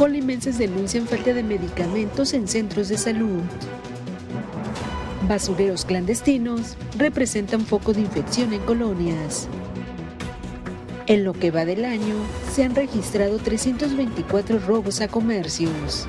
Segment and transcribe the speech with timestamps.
[0.00, 3.42] Colimenses denuncian falta de medicamentos en centros de salud.
[5.28, 9.46] Basureros clandestinos representan foco de infección en colonias.
[11.06, 12.14] En lo que va del año,
[12.50, 16.06] se han registrado 324 robos a comercios.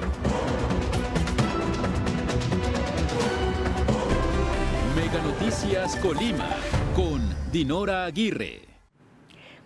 [4.95, 6.55] Mega Noticias Colima
[6.95, 7.19] con
[7.51, 8.70] Dinora Aguirre.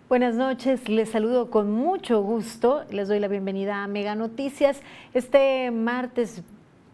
[0.08, 2.84] Buenas noches, les saludo con mucho gusto.
[2.90, 4.80] Les doy la bienvenida a Mega Noticias.
[5.14, 6.44] Este martes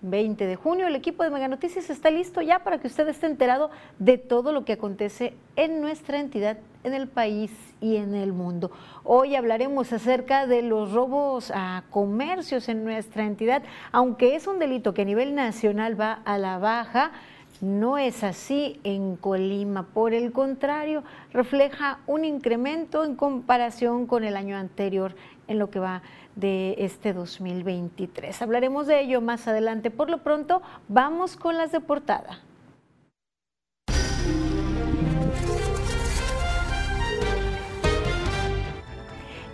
[0.01, 0.87] 20 de junio.
[0.87, 4.53] El equipo de Mega Noticias está listo ya para que usted esté enterado de todo
[4.53, 7.51] lo que acontece en nuestra entidad, en el país
[7.83, 8.71] y en el mundo.
[9.05, 14.95] Hoy hablaremos acerca de los robos a comercios en nuestra entidad, aunque es un delito
[14.95, 17.13] que a nivel nacional va a la baja.
[17.63, 24.37] No es así en Colima, por el contrario, refleja un incremento en comparación con el
[24.37, 25.15] año anterior
[25.47, 26.03] en lo que va
[26.35, 28.43] de este 2023.
[28.43, 29.93] Hablaremos de ello más adelante.
[29.93, 32.41] Por lo pronto, vamos con las de portada.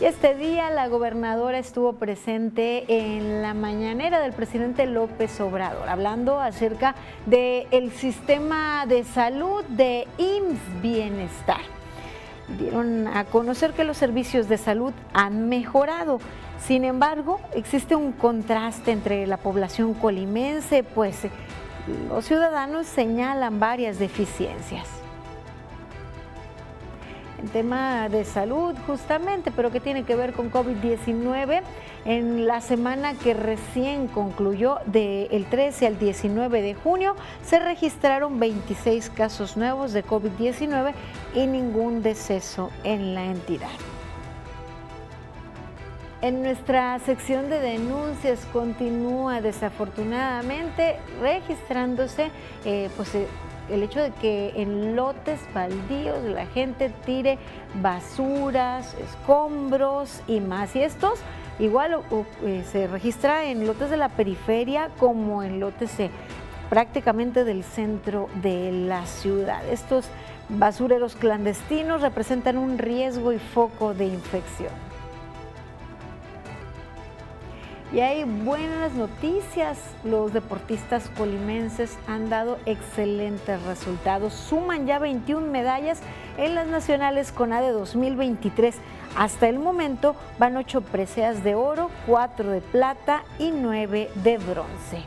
[0.00, 6.40] Y este día la gobernadora estuvo presente en la mañanera del presidente López Obrador, hablando
[6.40, 6.94] acerca
[7.26, 11.60] del sistema de salud de IMSS Bienestar.
[12.58, 16.20] Dieron a conocer que los servicios de salud han mejorado
[16.60, 21.22] sin embargo, existe un contraste entre la población colimense, pues
[22.08, 24.97] los ciudadanos señalan varias deficiencias.
[27.38, 31.62] En tema de salud, justamente, pero que tiene que ver con COVID-19,
[32.04, 39.10] en la semana que recién concluyó, del 13 al 19 de junio, se registraron 26
[39.10, 40.94] casos nuevos de COVID-19
[41.34, 43.68] y ningún deceso en la entidad.
[46.20, 52.32] En nuestra sección de denuncias continúa desafortunadamente registrándose
[52.64, 53.28] eh, pues, eh,
[53.70, 57.38] el hecho de que en lotes baldíos la gente tire
[57.82, 60.74] basuras, escombros y más.
[60.76, 61.20] Y estos
[61.58, 62.00] igual
[62.44, 65.90] eh, se registra en lotes de la periferia como en lotes
[66.70, 69.66] prácticamente del centro de la ciudad.
[69.68, 70.06] Estos
[70.48, 74.87] basureros clandestinos representan un riesgo y foco de infección.
[77.90, 86.00] Y hay buenas noticias, los deportistas colimenses han dado excelentes resultados, suman ya 21 medallas
[86.36, 88.76] en las nacionales CONADE 2023.
[89.16, 95.02] Hasta el momento van 8 preseas de oro, 4 de plata y 9 de bronce.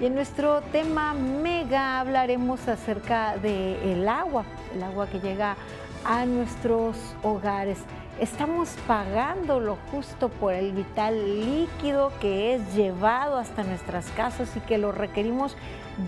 [0.00, 4.44] Y en nuestro tema mega hablaremos acerca del agua,
[4.74, 5.56] el agua que llega
[6.04, 7.78] a nuestros hogares
[8.20, 14.60] estamos pagando lo justo por el vital líquido que es llevado hasta nuestras casas y
[14.60, 15.56] que lo requerimos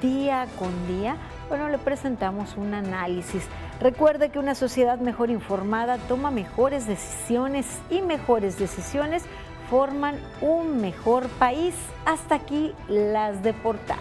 [0.00, 1.16] día con día?
[1.48, 3.44] Bueno, le presentamos un análisis.
[3.80, 9.24] Recuerde que una sociedad mejor informada toma mejores decisiones y mejores decisiones
[9.68, 11.74] forman un mejor país.
[12.04, 13.98] Hasta aquí las de portada.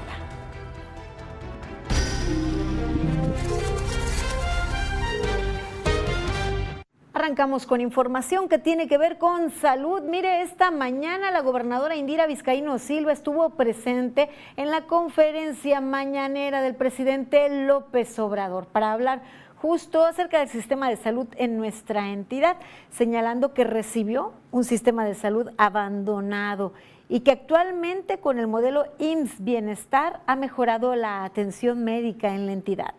[7.19, 10.01] Arrancamos con información que tiene que ver con salud.
[10.03, 16.75] Mire, esta mañana la gobernadora Indira Vizcaíno Silva estuvo presente en la conferencia mañanera del
[16.75, 19.21] presidente López Obrador para hablar
[19.57, 22.55] justo acerca del sistema de salud en nuestra entidad,
[22.89, 26.71] señalando que recibió un sistema de salud abandonado
[27.09, 32.53] y que actualmente con el modelo IMSS Bienestar ha mejorado la atención médica en la
[32.53, 32.93] entidad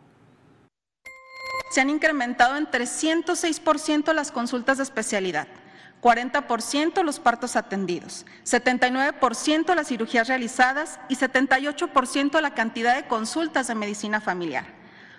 [1.71, 5.47] se han incrementado en 306% las consultas de especialidad,
[6.03, 13.75] 40% los partos atendidos, 79% las cirugías realizadas y 78% la cantidad de consultas de
[13.77, 14.65] medicina familiar.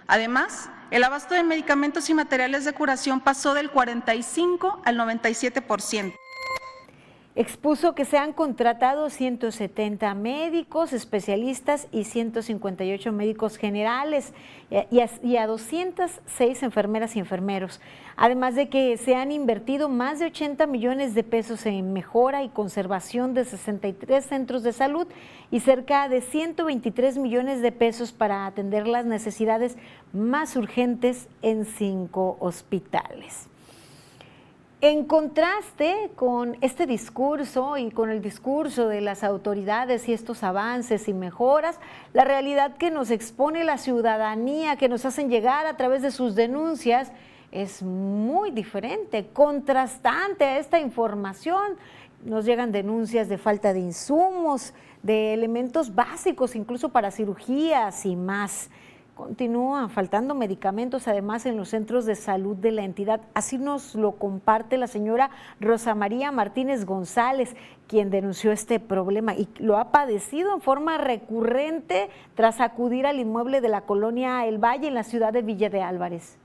[0.07, 6.13] Además, el abasto de medicamentos y materiales de curación pasó del 45 al 97%.
[7.33, 14.33] Expuso que se han contratado 170 médicos, especialistas y 158 médicos generales
[14.69, 17.79] y a, 206 enfermeras y enfermeros.
[18.17, 22.49] Además de que se han invertido más de 80 millones de pesos en mejora y
[22.49, 25.07] conservación de 63 centros de salud
[25.51, 29.77] y cerca de 123 millones de pesos para atender las necesidades
[30.11, 33.50] más urgentes en cinco hospitales.
[34.83, 41.07] En contraste con este discurso y con el discurso de las autoridades y estos avances
[41.07, 41.79] y mejoras,
[42.13, 46.33] la realidad que nos expone la ciudadanía, que nos hacen llegar a través de sus
[46.33, 47.11] denuncias,
[47.51, 51.77] es muy diferente, contrastante a esta información.
[52.25, 54.73] Nos llegan denuncias de falta de insumos,
[55.03, 58.71] de elementos básicos, incluso para cirugías y más.
[59.21, 63.21] Continúan faltando medicamentos además en los centros de salud de la entidad.
[63.35, 65.29] Así nos lo comparte la señora
[65.59, 67.55] Rosa María Martínez González,
[67.87, 73.61] quien denunció este problema y lo ha padecido en forma recurrente tras acudir al inmueble
[73.61, 76.39] de la colonia El Valle en la ciudad de Villa de Álvarez.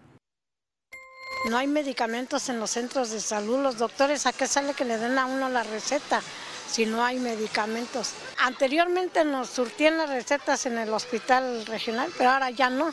[1.49, 3.62] No hay medicamentos en los centros de salud.
[3.62, 6.20] Los doctores, ¿a qué sale que le den a uno la receta?
[6.68, 8.12] Si no hay medicamentos.
[8.38, 12.92] Anteriormente nos surtían las recetas en el hospital regional, pero ahora ya no,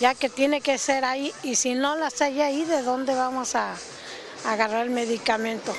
[0.00, 3.54] ya que tiene que ser ahí y si no las hay ahí, ¿de dónde vamos
[3.54, 3.74] a,
[4.46, 5.72] agarrar el medicamento?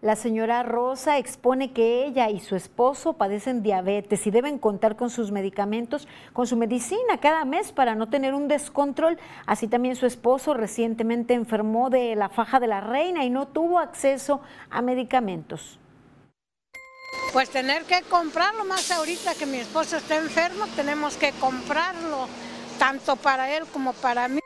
[0.00, 5.10] La señora Rosa expone que ella y su esposo padecen diabetes y deben contar con
[5.10, 9.18] sus medicamentos, con su medicina cada mes para no tener un descontrol.
[9.44, 13.80] Así también su esposo recientemente enfermó de la faja de la reina y no tuvo
[13.80, 14.40] acceso
[14.70, 15.80] a medicamentos.
[17.32, 22.26] Pues tener que comprarlo, más ahorita que mi esposo está enfermo, tenemos que comprarlo,
[22.78, 24.40] tanto para él como para mí.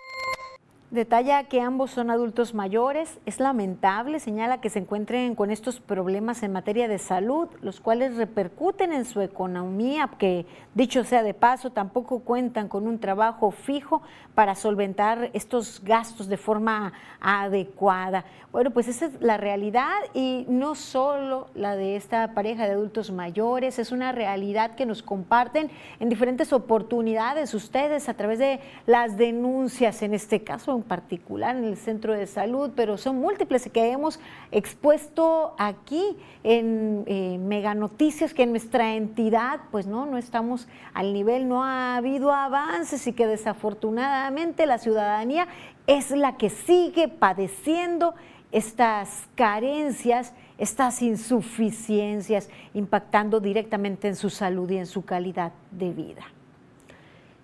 [0.93, 3.19] Detalla que ambos son adultos mayores.
[3.25, 8.17] Es lamentable, señala que se encuentren con estos problemas en materia de salud, los cuales
[8.17, 10.45] repercuten en su economía, que
[10.75, 14.03] dicho sea de paso, tampoco cuentan con un trabajo fijo
[14.35, 16.93] para solventar estos gastos de forma
[17.23, 18.27] adecuada.
[18.53, 23.11] Bueno, pues esa es la realidad y no solo la de esta pareja de adultos
[23.11, 29.17] mayores, es una realidad que nos comparten en diferentes oportunidades ustedes a través de las
[29.17, 34.21] denuncias, en este caso particular en el centro de salud, pero son múltiples que hemos
[34.51, 41.13] expuesto aquí en eh, Mega Noticias, que en nuestra entidad, pues no, no estamos al
[41.13, 45.49] nivel, no ha habido avances y que desafortunadamente la ciudadanía
[45.87, 48.15] es la que sigue padeciendo
[48.53, 56.23] estas carencias, estas insuficiencias, impactando directamente en su salud y en su calidad de vida.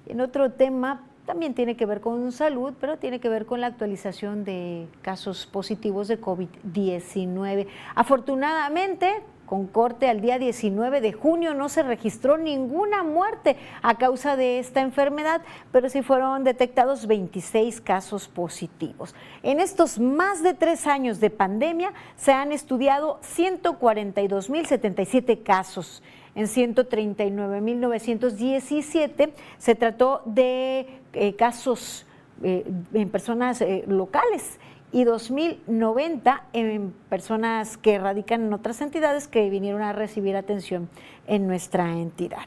[0.06, 3.66] En otro tema, también tiene que ver con salud, pero tiene que ver con la
[3.66, 7.66] actualización de casos positivos de COVID-19.
[7.94, 14.36] Afortunadamente, con corte al día 19 de junio no se registró ninguna muerte a causa
[14.36, 19.14] de esta enfermedad, pero sí fueron detectados 26 casos positivos.
[19.42, 26.02] En estos más de tres años de pandemia se han estudiado 142.077 casos
[26.38, 32.06] en 139.917 se trató de eh, casos
[32.44, 32.64] eh,
[32.94, 34.60] en personas eh, locales
[34.92, 40.88] y 2.090 en personas que radican en otras entidades que vinieron a recibir atención
[41.26, 42.42] en nuestra entidad.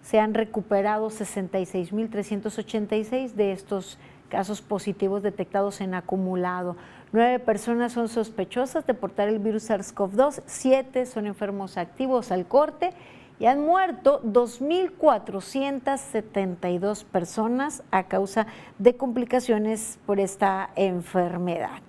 [0.00, 3.98] Se han recuperado 66.386 de estos
[4.30, 6.76] casos positivos detectados en acumulado.
[7.12, 12.90] Nueve personas son sospechosas de portar el virus SARS-CoV-2, siete son enfermos activos al corte
[13.38, 18.46] y han muerto 2.472 personas a causa
[18.78, 21.82] de complicaciones por esta enfermedad.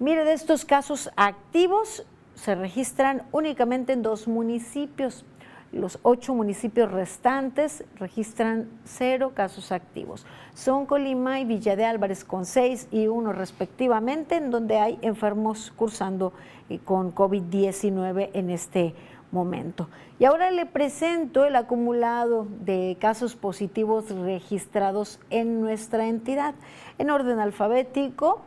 [0.00, 5.24] Mire, de estos casos activos se registran únicamente en dos municipios.
[5.70, 10.26] Los ocho municipios restantes registran cero casos activos.
[10.52, 15.72] Son Colima y Villa de Álvarez con seis y uno respectivamente, en donde hay enfermos
[15.76, 16.32] cursando
[16.68, 18.94] eh, con COVID-19 en este
[19.30, 19.88] momento.
[20.18, 26.54] Y ahora le presento el acumulado de casos positivos registrados en nuestra entidad.
[26.98, 28.42] En orden alfabético,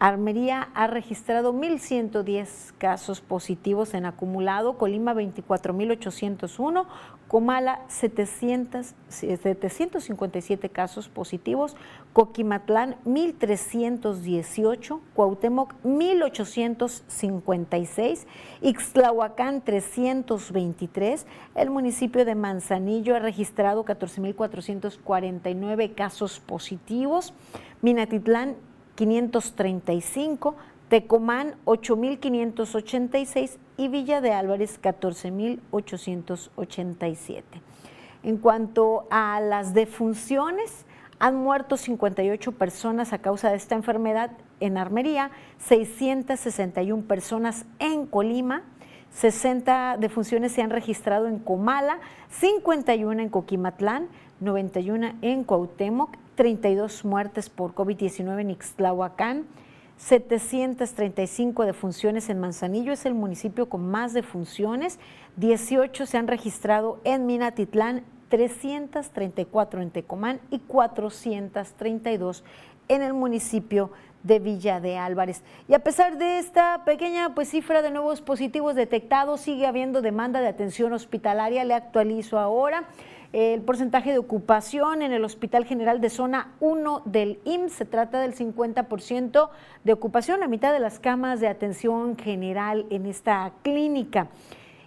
[0.00, 6.86] Armería ha registrado 1.110 casos positivos en acumulado, Colima 24.801,
[7.28, 11.76] Comala 700, 757 casos positivos,
[12.14, 18.26] Coquimatlán 1.318, Cuauhtémoc 1.856,
[18.62, 21.26] Ixtlahuacán 323,
[21.56, 27.34] el municipio de Manzanillo ha registrado 14.449 casos positivos,
[27.82, 28.56] Minatitlán
[29.00, 30.54] 535,
[30.90, 37.42] Tecomán 8.586 y Villa de Álvarez 14.887.
[38.22, 40.84] En cuanto a las defunciones,
[41.18, 45.30] han muerto 58 personas a causa de esta enfermedad en Armería,
[45.60, 48.64] 661 personas en Colima,
[49.12, 54.08] 60 defunciones se han registrado en Comala, 51 en Coquimatlán,
[54.40, 59.46] 91 en Cuauhtémoc, 32 muertes por COVID-19 en Ixtlahuacán,
[59.96, 64.98] 735 defunciones en Manzanillo, es el municipio con más defunciones,
[65.36, 72.44] 18 se han registrado en Minatitlán, 334 en Tecomán y 432
[72.88, 73.90] en el municipio
[74.22, 75.42] de Villa de Álvarez.
[75.68, 80.40] Y a pesar de esta pequeña pues, cifra de nuevos positivos detectados, sigue habiendo demanda
[80.40, 81.64] de atención hospitalaria.
[81.64, 82.84] Le actualizo ahora
[83.32, 87.72] el porcentaje de ocupación en el Hospital General de Zona 1 del IMSS.
[87.72, 89.50] Se trata del 50%
[89.84, 94.28] de ocupación, la mitad de las camas de atención general en esta clínica.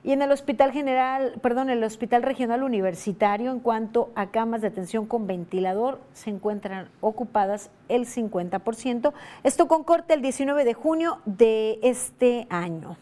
[0.06, 4.68] Y en el Hospital General, perdón, el Hospital Regional Universitario, en cuanto a camas de
[4.68, 9.14] atención con ventilador, se encuentran ocupadas el 50%.
[9.44, 12.98] Esto con corte el 19 de junio de este año.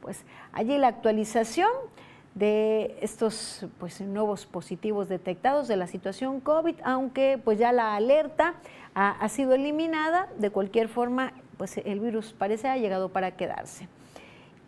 [0.00, 1.70] Pues allí la actualización
[2.40, 8.54] de estos pues, nuevos positivos detectados de la situación COVID, aunque pues ya la alerta
[8.94, 13.88] ha, sido eliminada, de cualquier forma pues el virus parece ha llegado para quedarse.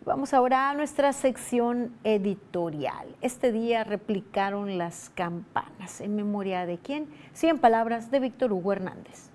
[0.05, 3.07] Vamos ahora a nuestra sección editorial.
[3.21, 5.99] Este día replicaron las campanas.
[5.99, 7.07] ¿En memoria de quién?
[7.33, 9.31] 100 palabras de Víctor Hugo Hernández.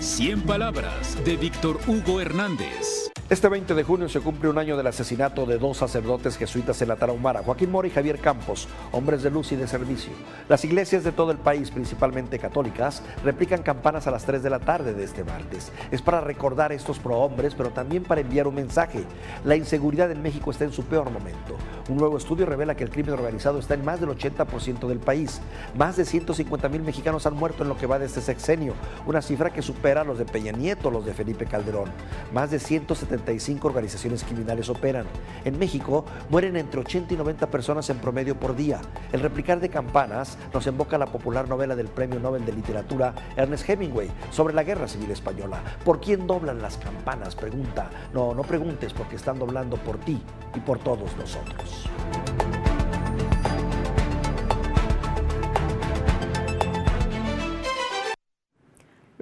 [0.00, 3.01] 100 palabras de Víctor Hugo Hernández.
[3.32, 6.88] Este 20 de junio se cumple un año del asesinato de dos sacerdotes jesuitas en
[6.88, 10.12] la Tarahumara, Joaquín Mora y Javier Campos, hombres de luz y de servicio.
[10.50, 14.58] Las iglesias de todo el país, principalmente católicas, replican campanas a las 3 de la
[14.58, 15.72] tarde de este martes.
[15.90, 19.02] Es para recordar estos prohombres, pero también para enviar un mensaje.
[19.46, 21.56] La inseguridad en México está en su peor momento.
[21.88, 25.40] Un nuevo estudio revela que el crimen organizado está en más del 80% del país.
[25.74, 28.74] Más de 150 mil mexicanos han muerto en lo que va de este sexenio,
[29.06, 31.88] una cifra que supera a los de Peña Nieto, los de Felipe Calderón.
[32.30, 33.21] Más de 170
[33.62, 35.06] organizaciones criminales operan.
[35.44, 38.80] En México mueren entre 80 y 90 personas en promedio por día.
[39.12, 43.68] El replicar de campanas nos invoca la popular novela del Premio Nobel de Literatura Ernest
[43.68, 45.62] Hemingway sobre la Guerra Civil Española.
[45.84, 47.34] ¿Por quién doblan las campanas?
[47.34, 47.90] Pregunta.
[48.12, 50.20] No, no preguntes porque están doblando por ti
[50.54, 51.88] y por todos nosotros.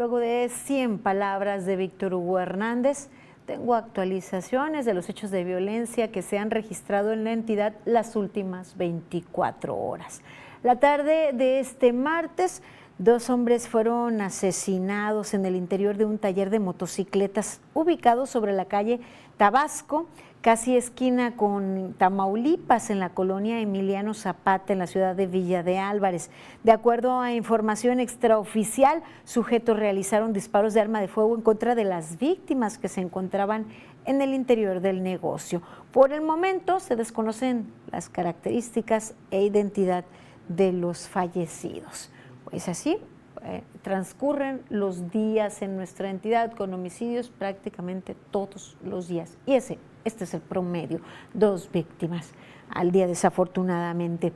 [0.00, 3.11] Luego de 100 palabras de Víctor Hugo Hernández,
[3.50, 8.14] tengo actualizaciones de los hechos de violencia que se han registrado en la entidad las
[8.14, 10.23] últimas 24 horas.
[10.62, 12.62] La tarde de este martes,
[13.00, 18.66] dos hombres fueron asesinados en el interior de un taller de motocicletas ubicado sobre la
[18.66, 19.00] calle
[19.38, 20.07] Tabasco
[20.42, 25.78] casi esquina con Tamaulipas, en la colonia Emiliano Zapata, en la ciudad de Villa de
[25.78, 26.30] Álvarez.
[26.62, 31.85] De acuerdo a información extraoficial, sujetos realizaron disparos de arma de fuego en contra de
[31.85, 33.64] las víctimas que se encontraban
[34.04, 35.62] en el interior del negocio.
[35.90, 40.04] Por el momento se desconocen las características e identidad
[40.49, 42.11] de los fallecidos.
[42.50, 42.99] Pues así,
[43.42, 49.37] eh, transcurren los días en nuestra entidad con homicidios prácticamente todos los días.
[49.47, 51.00] Y ese este es el promedio,
[51.35, 52.33] dos víctimas
[52.71, 54.33] al día desafortunadamente.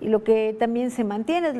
[0.00, 1.56] Y lo que también se mantiene es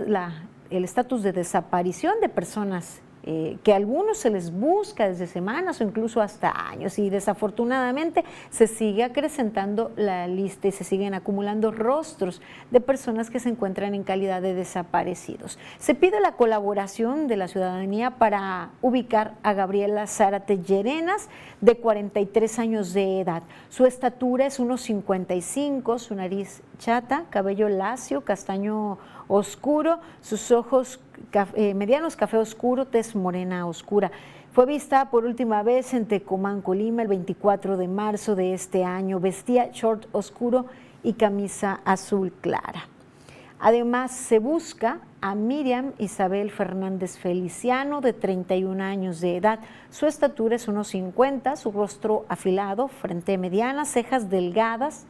[0.70, 5.80] el estatus de desaparición de personas eh, que a algunos se les busca desde semanas
[5.80, 11.72] o incluso hasta años y desafortunadamente se sigue acrecentando la lista y se siguen acumulando
[11.72, 12.40] rostros
[12.70, 15.58] de personas que se encuentran en calidad de desaparecidos.
[15.78, 21.28] Se pide la colaboración de la ciudadanía para ubicar a Gabriela Zárate Llerenas,
[21.60, 23.42] de 43 años de edad.
[23.70, 31.00] Su estatura es unos 55, su nariz chata, cabello lacio, castaño oscuro, sus ojos
[31.54, 34.10] eh, medianos café oscuro, tez morena oscura.
[34.52, 39.20] Fue vista por última vez en Tecomán, Colima, el 24 de marzo de este año.
[39.20, 40.66] Vestía short oscuro
[41.02, 42.88] y camisa azul clara.
[43.58, 49.60] Además, se busca a Miriam Isabel Fernández Feliciano, de 31 años de edad.
[49.90, 55.06] Su estatura es unos 50, su rostro afilado, frente mediana, cejas delgadas,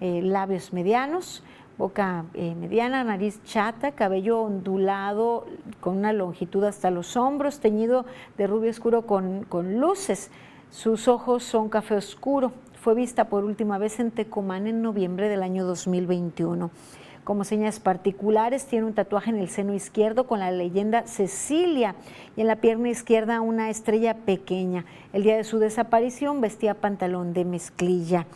[0.00, 1.44] eh, labios medianos,
[1.78, 5.46] boca eh, mediana, nariz chata, cabello ondulado
[5.80, 8.04] con una longitud hasta los hombros, teñido
[8.38, 10.30] de rubio oscuro con, con luces.
[10.70, 12.52] Sus ojos son café oscuro.
[12.80, 16.70] Fue vista por última vez en Tecomán en noviembre del año 2021.
[17.24, 21.94] Como señas particulares, tiene un tatuaje en el seno izquierdo con la leyenda Cecilia
[22.36, 24.84] y en la pierna izquierda una estrella pequeña.
[25.14, 28.26] El día de su desaparición vestía pantalón de mezclilla.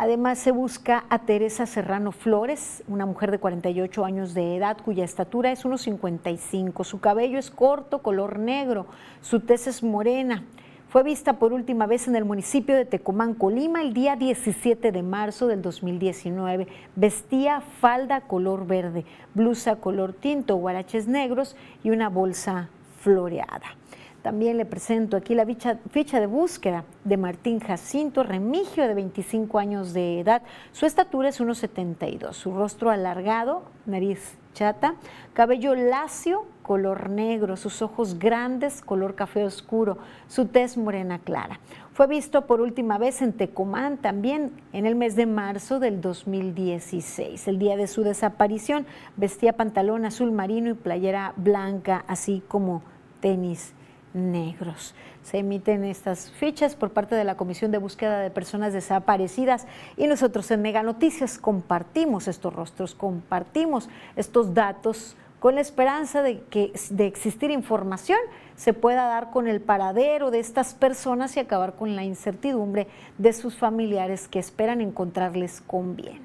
[0.00, 5.04] Además se busca a Teresa Serrano Flores, una mujer de 48 años de edad cuya
[5.04, 6.84] estatura es 1,55.
[6.84, 8.86] Su cabello es corto, color negro,
[9.20, 10.42] su tez es morena.
[10.88, 15.02] Fue vista por última vez en el municipio de Tecomán, Colima, el día 17 de
[15.02, 16.66] marzo del 2019.
[16.96, 19.04] Vestía falda color verde,
[19.34, 22.70] blusa color tinto, guaraches negros y una bolsa
[23.02, 23.79] floreada.
[24.22, 29.94] También le presento aquí la ficha, de búsqueda de Martín Jacinto Remigio, de 25 años
[29.94, 30.42] de edad.
[30.72, 34.96] Su estatura es 1,72, su rostro alargado, nariz chata,
[35.32, 39.96] cabello lacio, color negro, sus ojos grandes, color café oscuro,
[40.28, 41.58] su tez morena clara.
[41.92, 47.48] Fue visto por última vez en Tecomán también en el mes de marzo del 2016.
[47.48, 48.86] El día de su desaparición
[49.16, 52.82] vestía pantalón azul marino y playera blanca, así como
[53.20, 53.74] tenis
[54.14, 54.94] negros.
[55.22, 60.06] Se emiten estas fichas por parte de la Comisión de Búsqueda de Personas Desaparecidas y
[60.06, 66.72] nosotros en Mega Noticias compartimos estos rostros, compartimos estos datos con la esperanza de que
[66.90, 68.18] de existir información
[68.56, 73.32] se pueda dar con el paradero de estas personas y acabar con la incertidumbre de
[73.32, 76.20] sus familiares que esperan encontrarles con bien.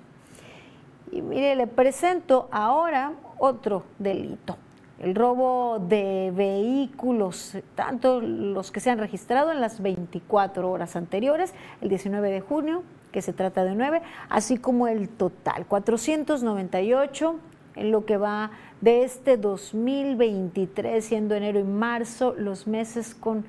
[1.12, 4.58] Y mire, le presento ahora otro delito
[5.00, 11.54] el robo de vehículos, tanto los que se han registrado en las 24 horas anteriores,
[11.82, 17.36] el 19 de junio, que se trata de 9, así como el total, 498
[17.76, 23.46] en lo que va de este 2023, siendo enero y marzo los meses con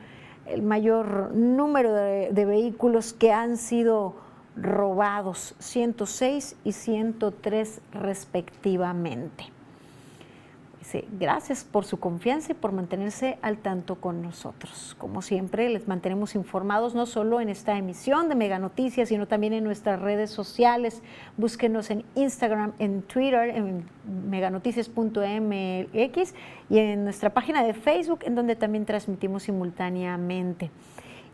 [0.46, 4.14] el mayor número de, de vehículos que han sido
[4.56, 9.55] robados, 106 y 103 respectivamente
[11.18, 14.94] gracias por su confianza y por mantenerse al tanto con nosotros.
[14.98, 19.52] Como siempre, les mantenemos informados no solo en esta emisión de Mega Noticias, sino también
[19.52, 21.02] en nuestras redes sociales.
[21.36, 23.84] Búsquenos en Instagram, en Twitter, en
[24.30, 26.34] meganoticias.mx
[26.70, 30.70] y en nuestra página de Facebook, en donde también transmitimos simultáneamente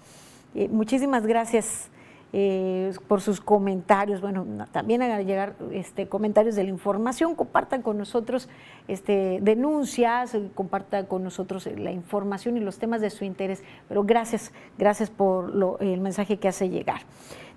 [0.55, 1.91] eh, muchísimas gracias
[2.31, 4.21] eh, por sus comentarios.
[4.21, 8.49] Bueno, también hagan llegar este, comentarios de la información, compartan con nosotros
[8.87, 13.63] este, denuncias, compartan con nosotros la información y los temas de su interés.
[13.87, 17.01] Pero gracias, gracias por el mensaje que hace llegar.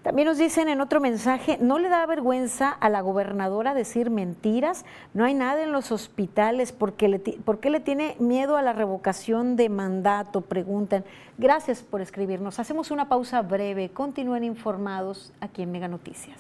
[0.03, 4.85] También nos dicen en otro mensaje, ¿no le da vergüenza a la gobernadora decir mentiras?
[5.15, 8.73] No hay nada en los hospitales, ¿por qué le, ¿por le tiene miedo a la
[8.73, 10.41] revocación de mandato?
[10.41, 11.05] Preguntan.
[11.39, 12.59] Gracias por escribirnos.
[12.59, 13.91] Hacemos una pausa breve.
[13.91, 16.39] Continúen informados aquí en Mega Noticias.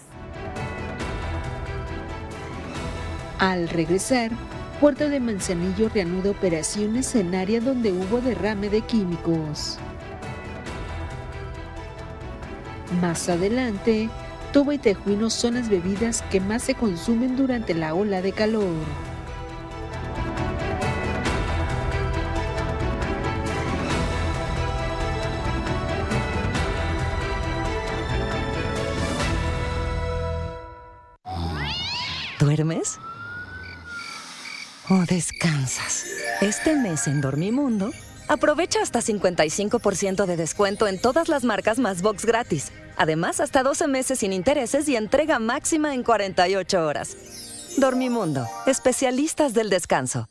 [3.39, 4.33] Al regresar,
[4.81, 9.79] Puerto de Manzanillo reanuda operaciones en área donde hubo derrame de químicos.
[13.01, 14.11] Más adelante,
[14.53, 18.75] toba y tejuino son las bebidas que más se consumen durante la ola de calor.
[32.39, 32.99] ¿Duermes?
[34.91, 36.05] ¿O descansas?
[36.41, 37.93] Este mes en Dormimundo
[38.33, 42.73] Aprovecha hasta 55% de descuento en todas las marcas más box gratis.
[42.97, 47.17] Además, hasta 12 meses sin intereses y entrega máxima en 48 horas.
[47.77, 50.29] Dormimundo, especialistas del descanso.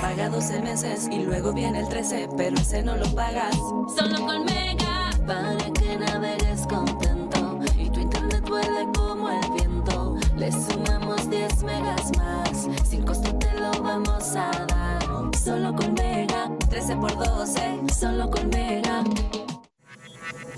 [0.00, 3.56] Paga 12 meses y luego viene el 13, pero ese no lo pagas.
[3.96, 10.16] Solo con Mega, para que navegues contento y tu internet vuele como el viento.
[10.36, 15.36] Le sumamos 10 megas más, sin costo te lo vamos a dar.
[15.42, 19.02] Solo con Mega, 13 por 12, solo con Mega.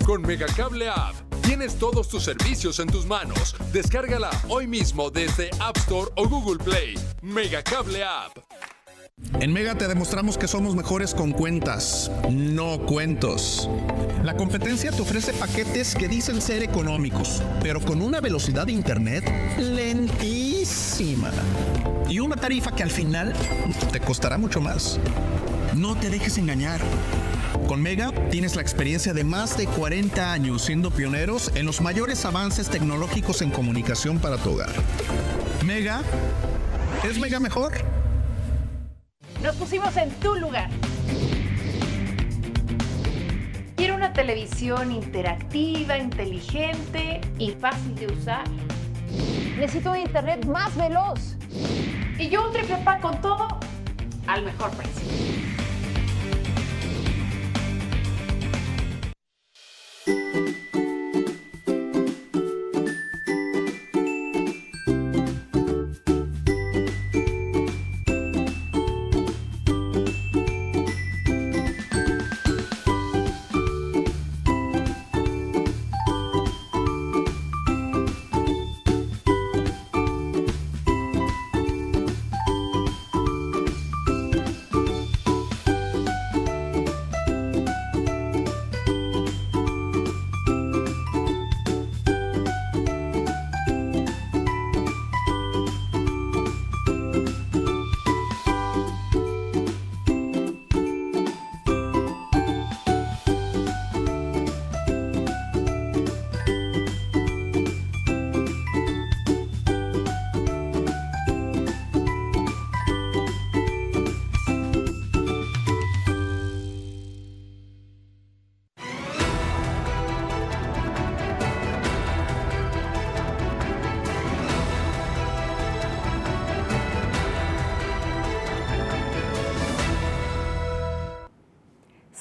[0.05, 3.55] Con Megacable App tienes todos tus servicios en tus manos.
[3.71, 6.97] Descárgala hoy mismo desde App Store o Google Play.
[7.21, 8.37] Megacable App.
[9.39, 13.67] En Mega te demostramos que somos mejores con cuentas, no cuentos.
[14.23, 19.23] La competencia te ofrece paquetes que dicen ser económicos, pero con una velocidad de internet
[19.57, 21.31] lentísima.
[22.07, 23.33] Y una tarifa que al final
[23.91, 24.99] te costará mucho más.
[25.75, 26.81] No te dejes engañar.
[27.67, 32.23] Con Mega tienes la experiencia de más de 40 años siendo pioneros en los mayores
[32.23, 34.69] avances tecnológicos en comunicación para tu hogar.
[35.65, 36.01] Mega
[37.03, 37.73] es Mega mejor.
[39.43, 40.69] Nos pusimos en tu lugar.
[43.75, 48.45] Quiero una televisión interactiva, inteligente y fácil de usar.
[49.59, 51.35] Necesito un internet más veloz
[52.19, 53.59] Y yo un triple pack con todo
[54.25, 55.46] al mejor precio.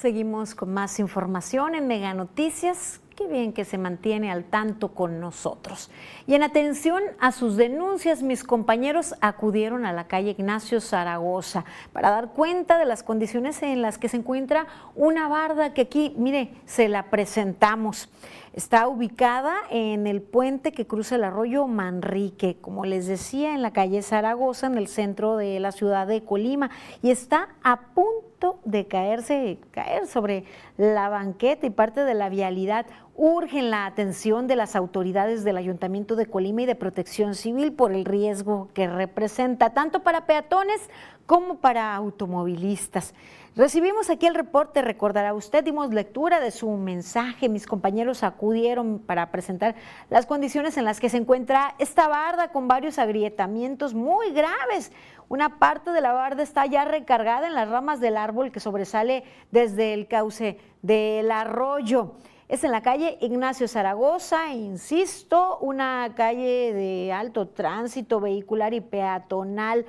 [0.07, 3.01] Seguimos con más información en Mega Noticias.
[3.17, 5.91] Qué bien que se mantiene al tanto con nosotros.
[6.29, 12.11] Y en atención a sus denuncias, mis compañeros acudieron a la calle Ignacio Zaragoza para
[12.11, 16.55] dar cuenta de las condiciones en las que se encuentra una barda que aquí, mire,
[16.67, 18.09] se la presentamos.
[18.57, 23.71] Está ubicada en el puente que cruza el arroyo Manrique, como les decía, en la
[23.71, 26.71] calle Zaragoza, en el centro de la ciudad de Colima,
[27.03, 30.45] y está a punto de caerse, caer sobre
[30.79, 32.87] la banqueta y parte de la vialidad.
[33.15, 37.93] Urgen la atención de las autoridades del Ayuntamiento de Colima y de Protección Civil por
[37.93, 40.81] el riesgo que representa, tanto para peatones
[41.27, 43.13] como para automovilistas.
[43.57, 49.31] Recibimos aquí el reporte, recordará usted, dimos lectura de su mensaje, mis compañeros acudieron para
[49.31, 49.77] presentar
[50.11, 54.93] las condiciones en las que se encuentra esta barda con varios agrietamientos muy graves.
[55.31, 59.25] Una parte de la barda está ya recargada en las ramas del árbol que sobresale
[59.51, 62.17] desde el cauce del arroyo.
[62.49, 69.87] Es en la calle Ignacio Zaragoza, insisto, una calle de alto tránsito vehicular y peatonal.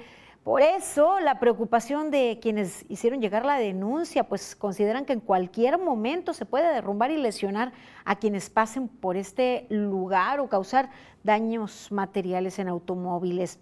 [0.48, 5.78] Por eso la preocupación de quienes hicieron llegar la denuncia, pues consideran que en cualquier
[5.78, 7.74] momento se puede derrumbar y lesionar
[8.06, 10.90] a quienes pasen por este lugar o causar
[11.22, 13.60] daños materiales en automóviles.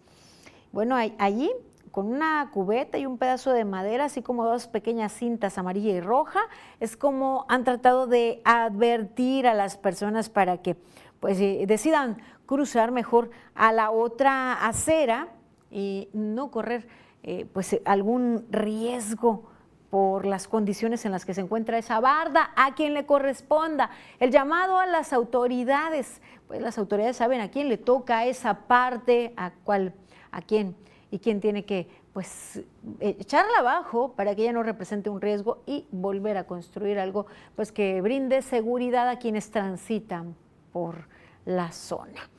[0.71, 1.51] Bueno, allí
[1.89, 6.01] con una cubeta y un pedazo de madera, así como dos pequeñas cintas amarilla y
[6.01, 6.41] roja,
[6.79, 10.77] es como han tratado de advertir a las personas para que
[11.19, 15.29] pues eh, decidan cruzar mejor a la otra acera
[15.75, 16.87] y no correr
[17.21, 19.43] eh, pues algún riesgo
[19.89, 23.89] por las condiciones en las que se encuentra esa barda, a quien le corresponda.
[24.21, 29.33] El llamado a las autoridades, pues las autoridades saben a quién le toca esa parte,
[29.35, 29.93] a cuál,
[30.31, 30.77] a quién
[31.11, 32.61] y quién tiene que pues
[33.01, 37.25] echarla abajo para que ella no represente un riesgo y volver a construir algo
[37.57, 40.35] pues que brinde seguridad a quienes transitan
[40.71, 41.09] por
[41.43, 42.29] la zona.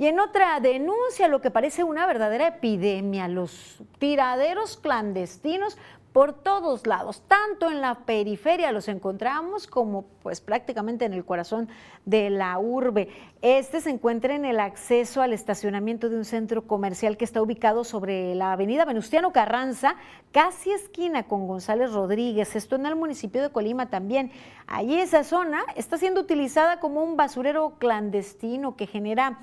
[0.00, 5.76] Y en otra denuncia, lo que parece una verdadera epidemia, los tiraderos clandestinos
[6.14, 11.68] por todos lados, tanto en la periferia los encontramos como pues prácticamente en el corazón
[12.06, 13.10] de la urbe.
[13.42, 17.84] Este se encuentra en el acceso al estacionamiento de un centro comercial que está ubicado
[17.84, 19.96] sobre la avenida Venustiano Carranza,
[20.32, 24.32] casi esquina con González Rodríguez, esto en el municipio de Colima también.
[24.66, 29.38] Allí esa zona está siendo utilizada como un basurero clandestino que genera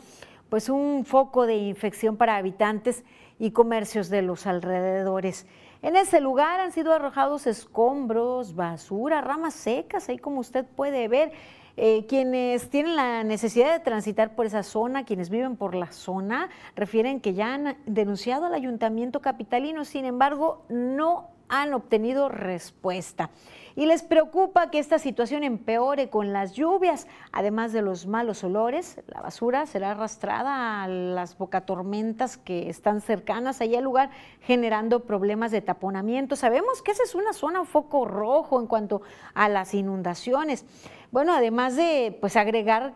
[0.49, 3.03] pues un foco de infección para habitantes
[3.39, 5.45] y comercios de los alrededores.
[5.81, 11.31] En ese lugar han sido arrojados escombros, basura, ramas secas, ahí como usted puede ver.
[11.79, 16.49] Eh, quienes tienen la necesidad de transitar por esa zona, quienes viven por la zona,
[16.75, 23.29] refieren que ya han denunciado al ayuntamiento capitalino, sin embargo, no han obtenido respuesta
[23.77, 27.07] y les preocupa que esta situación empeore con las lluvias.
[27.31, 33.61] Además de los malos olores, la basura será arrastrada a las bocatormentas que están cercanas
[33.61, 34.09] allá al lugar,
[34.41, 36.35] generando problemas de taponamiento.
[36.35, 39.03] Sabemos que esa es una zona foco rojo en cuanto
[39.35, 40.65] a las inundaciones.
[41.11, 42.95] Bueno, además de pues agregar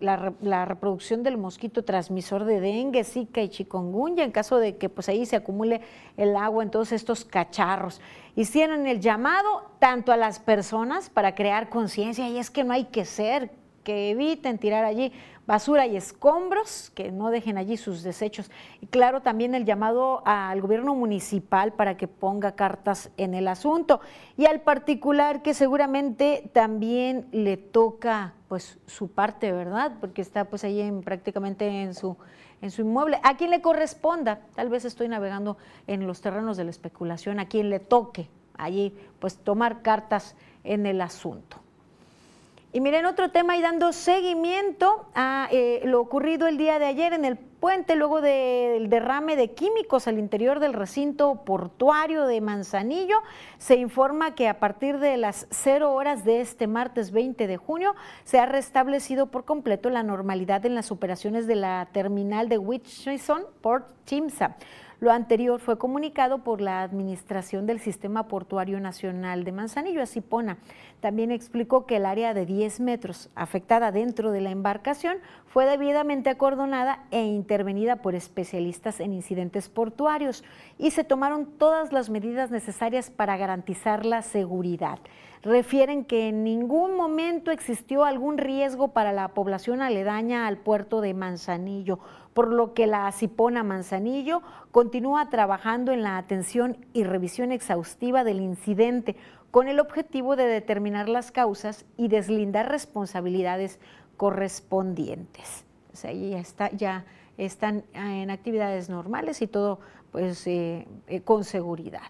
[0.00, 5.08] la, reproducción del mosquito transmisor de dengue, zika y chikungunya en caso de que pues
[5.08, 5.82] ahí se acumule
[6.16, 8.00] el agua en todos estos cacharros.
[8.36, 12.84] Hicieron el llamado tanto a las personas para crear conciencia y es que no hay
[12.84, 13.50] que ser,
[13.84, 15.12] que eviten tirar allí
[15.50, 18.52] basura y escombros, que no dejen allí sus desechos.
[18.80, 24.00] Y claro, también el llamado al gobierno municipal para que ponga cartas en el asunto.
[24.36, 29.94] Y al particular que seguramente también le toca pues su parte, ¿verdad?
[29.98, 32.16] Porque está pues ahí en, prácticamente en su
[32.62, 35.56] en su inmueble, a quien le corresponda, tal vez estoy navegando
[35.88, 40.84] en los terrenos de la especulación, a quien le toque allí pues tomar cartas en
[40.84, 41.56] el asunto.
[42.72, 47.12] Y miren otro tema y dando seguimiento a eh, lo ocurrido el día de ayer
[47.12, 53.16] en el puente luego del derrame de químicos al interior del recinto portuario de Manzanillo.
[53.58, 57.96] Se informa que a partir de las cero horas de este martes 20 de junio
[58.22, 63.42] se ha restablecido por completo la normalidad en las operaciones de la terminal de Wichison
[63.62, 64.56] Port Chimsa.
[65.00, 70.58] Lo anterior fue comunicado por la Administración del Sistema Portuario Nacional de Manzanillo, Asipona.
[71.00, 76.28] También explicó que el área de 10 metros afectada dentro de la embarcación fue debidamente
[76.28, 80.44] acordonada e intervenida por especialistas en incidentes portuarios
[80.76, 84.98] y se tomaron todas las medidas necesarias para garantizar la seguridad.
[85.42, 91.14] Refieren que en ningún momento existió algún riesgo para la población aledaña al puerto de
[91.14, 91.98] Manzanillo
[92.34, 98.40] por lo que la Cipona Manzanillo continúa trabajando en la atención y revisión exhaustiva del
[98.40, 99.16] incidente
[99.50, 103.80] con el objetivo de determinar las causas y deslindar responsabilidades
[104.16, 105.64] correspondientes.
[106.04, 107.04] ahí ya, ya
[107.36, 109.80] están en actividades normales y todo
[110.12, 112.02] pues, eh, eh, con seguridad.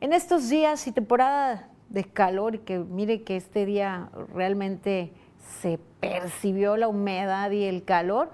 [0.00, 5.12] En estos días y temporada de calor, y que mire que este día realmente
[5.60, 8.30] se percibió la humedad y el calor,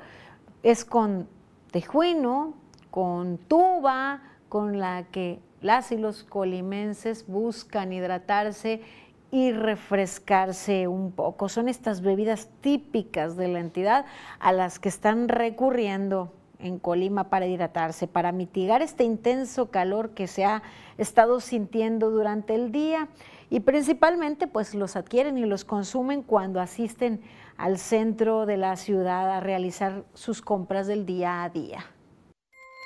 [0.62, 1.28] es con
[1.70, 2.54] tejuino,
[2.90, 8.82] con tuba, con la que las y los colimenses buscan hidratarse
[9.30, 11.48] y refrescarse un poco.
[11.48, 14.04] Son estas bebidas típicas de la entidad
[14.38, 20.28] a las que están recurriendo en Colima para hidratarse, para mitigar este intenso calor que
[20.28, 20.62] se ha
[20.98, 23.08] estado sintiendo durante el día
[23.50, 27.22] y principalmente pues los adquieren y los consumen cuando asisten
[27.57, 31.87] al centro de la ciudad a realizar sus compras del día a día.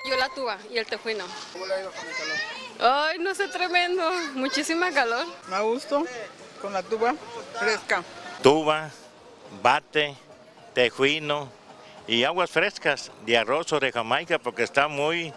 [0.09, 1.25] Yo la tuba y el tejuino.
[1.53, 2.37] ¿Cómo le ha ido con el calor?
[2.81, 4.03] Ay, no sé, tremendo.
[4.35, 5.27] Muchísima calor.
[5.51, 6.05] Me gusto
[6.63, 7.15] con la tuba
[7.59, 8.03] fresca.
[8.43, 8.91] Tuba,
[9.63, 10.15] bate,
[10.75, 11.49] tejuino
[12.07, 15.33] y aguas frescas de arroz o de Jamaica porque está muy,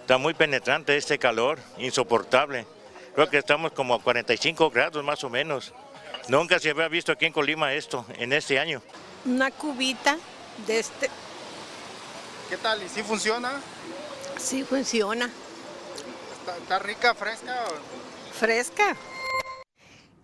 [0.00, 2.66] está muy penetrante este calor, insoportable.
[3.14, 5.72] Creo que estamos como a 45 grados más o menos.
[6.28, 8.82] Nunca se había visto aquí en Colima esto, en este año.
[9.24, 10.16] Una cubita
[10.66, 11.08] de este.
[12.48, 12.82] ¿Qué tal?
[12.82, 13.52] ¿Y si funciona?
[14.38, 15.30] Sí funciona.
[16.60, 17.64] ¿Está, rica, fresca?
[18.38, 18.96] Fresca.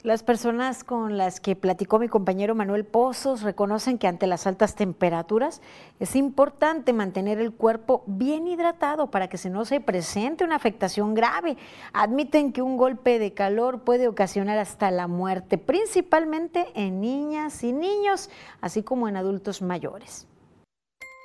[0.02, 4.74] Las personas con las que platicó mi compañero Manuel Pozos reconocen que ante las altas
[4.74, 5.60] temperaturas
[5.98, 11.12] es importante mantener el cuerpo bien hidratado para que se no se presente una afectación
[11.12, 11.58] grave.
[11.92, 17.74] Admiten que un golpe de calor puede ocasionar hasta la muerte, principalmente en niñas y
[17.74, 18.30] niños,
[18.62, 20.26] así como en adultos mayores.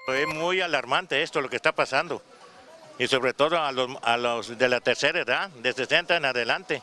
[0.09, 2.21] Es muy alarmante esto, lo que está pasando,
[2.99, 6.81] y sobre todo a los, a los de la tercera edad, de 60 en adelante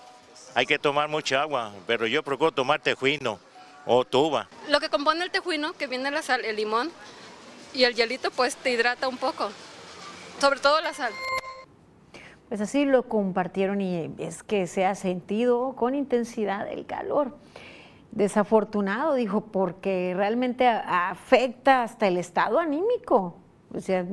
[0.55, 3.39] hay que tomar mucha agua, pero yo procuro tomar tejuino
[3.87, 4.49] o tuba.
[4.69, 6.91] Lo que compone el tejuino, que viene la sal, el limón
[7.75, 9.51] y el hielito, pues te hidrata un poco,
[10.41, 11.13] sobre todo la sal.
[12.49, 17.39] Pues así lo compartieron y es que se ha sentido con intensidad el calor.
[18.11, 23.42] Desafortunado, dijo, porque realmente afecta hasta el estado anímico
[23.75, 24.05] o sea,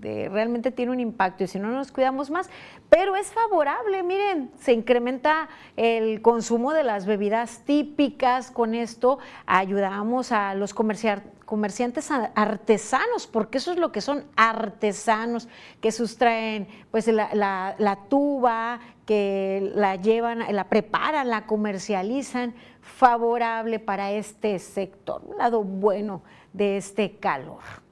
[0.00, 2.50] realmente tiene un impacto y si no nos cuidamos más,
[2.88, 10.32] pero es favorable, miren, se incrementa el consumo de las bebidas típicas, con esto ayudamos
[10.32, 15.48] a los comerciantes artesanos, porque eso es lo que son artesanos,
[15.80, 24.12] que sustraen pues la, la tuba, que la llevan, la preparan, la comercializan, favorable para
[24.12, 27.83] este sector, un lado bueno de este calor.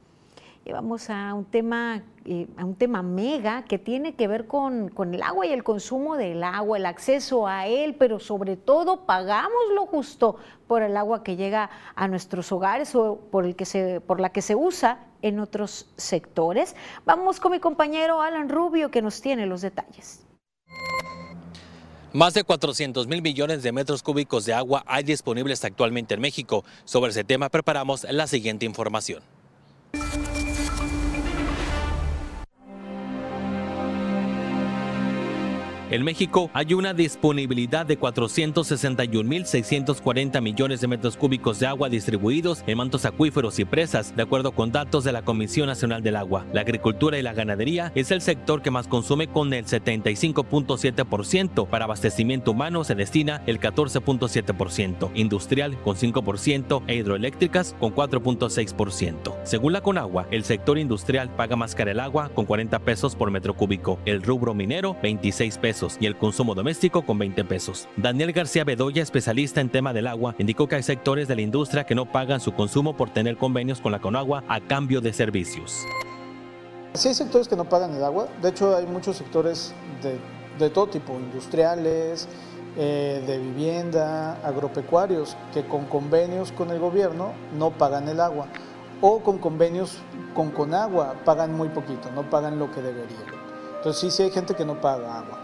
[0.73, 5.13] Vamos a un tema, eh, a un tema mega que tiene que ver con, con,
[5.13, 9.53] el agua y el consumo del agua, el acceso a él, pero sobre todo pagamos
[9.75, 14.01] lo justo por el agua que llega a nuestros hogares o por, el que se,
[14.01, 16.75] por la que se usa en otros sectores.
[17.05, 20.27] Vamos con mi compañero Alan Rubio que nos tiene los detalles.
[22.15, 26.65] Más de 400 mil millones de metros cúbicos de agua hay disponibles actualmente en México.
[26.87, 29.23] Sobre ese tema preparamos la siguiente información.
[35.93, 42.79] En México hay una disponibilidad de 461.640 millones de metros cúbicos de agua distribuidos en
[42.79, 46.47] mantos acuíferos y presas, de acuerdo con datos de la Comisión Nacional del Agua.
[46.55, 51.69] La agricultura y la ganadería es el sector que más consume con el 75.7%.
[51.69, 59.35] Para abastecimiento humano se destina el 14.7%, industrial con 5% e hidroeléctricas con 4.6%.
[59.45, 63.31] Según la Conagua, el sector industrial paga más cara el agua con 40 pesos por
[63.31, 65.59] metro cúbico, el rubro minero 26
[66.01, 67.89] y el consumo doméstico con 20 pesos.
[67.97, 71.85] Daniel García Bedoya, especialista en tema del agua, indicó que hay sectores de la industria
[71.85, 75.85] que no pagan su consumo por tener convenios con la Conagua a cambio de servicios.
[76.95, 80.19] Sí hay sectores que no pagan el agua, de hecho hay muchos sectores de,
[80.59, 82.29] de todo tipo, industriales,
[82.77, 88.47] eh, de vivienda, agropecuarios, que con convenios con el gobierno no pagan el agua
[89.03, 89.99] o con convenios
[90.33, 93.21] con Conagua pagan muy poquito, no pagan lo que deberían.
[93.77, 95.42] Entonces sí, sí hay gente que no paga agua.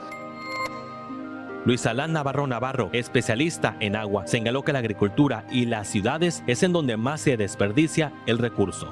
[1.69, 6.63] Luis Alán Navarro Navarro, especialista en agua, señaló que la agricultura y las ciudades es
[6.63, 8.89] en donde más se desperdicia el recurso.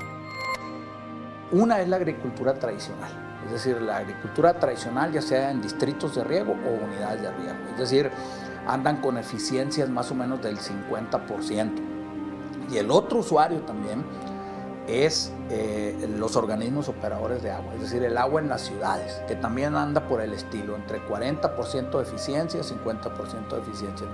[1.53, 3.11] Una es la agricultura tradicional,
[3.47, 7.57] es decir, la agricultura tradicional ya sea en distritos de riego o unidades de riego,
[7.73, 8.11] es decir,
[8.67, 11.71] andan con eficiencias más o menos del 50%.
[12.71, 14.05] Y el otro usuario también
[14.89, 19.37] es eh, los organismos operadores de agua, es decir, el agua en las ciudades, que
[19.37, 24.07] también anda por el estilo, entre 40% de eficiencia y 50% de eficiencia.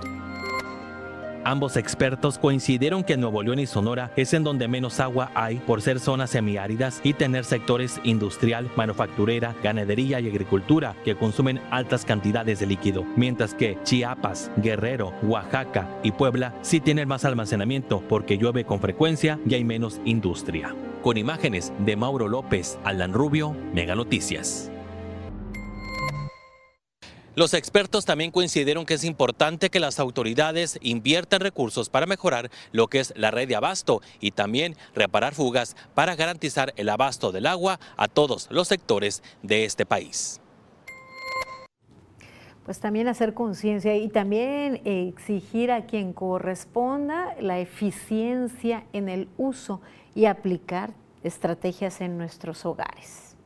[1.45, 5.83] Ambos expertos coincidieron que Nuevo León y Sonora es en donde menos agua hay por
[5.83, 12.61] ser zonas semiáridas y tener sectores industrial, manufacturera, ganadería y agricultura que consumen altas cantidades
[12.61, 18.65] de líquido, mientras que Chiapas, Guerrero, Oaxaca y Puebla sí tienen más almacenamiento porque llueve
[18.65, 20.75] con frecuencia y hay menos industria.
[21.03, 24.71] Con imágenes de Mauro López, Alan Rubio, Mega Noticias.
[27.35, 32.89] Los expertos también coincidieron que es importante que las autoridades inviertan recursos para mejorar lo
[32.89, 37.47] que es la red de abasto y también reparar fugas para garantizar el abasto del
[37.47, 40.43] agua a todos los sectores de este país.
[42.67, 49.81] Pues también hacer conciencia y también exigir a quien corresponda la eficiencia en el uso
[50.15, 50.93] y aplicar
[51.25, 53.37] estrategias en nuestros hogares.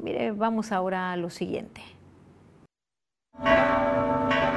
[0.00, 1.93] Mire, vamos ahora a lo siguiente.
[3.36, 4.53] Música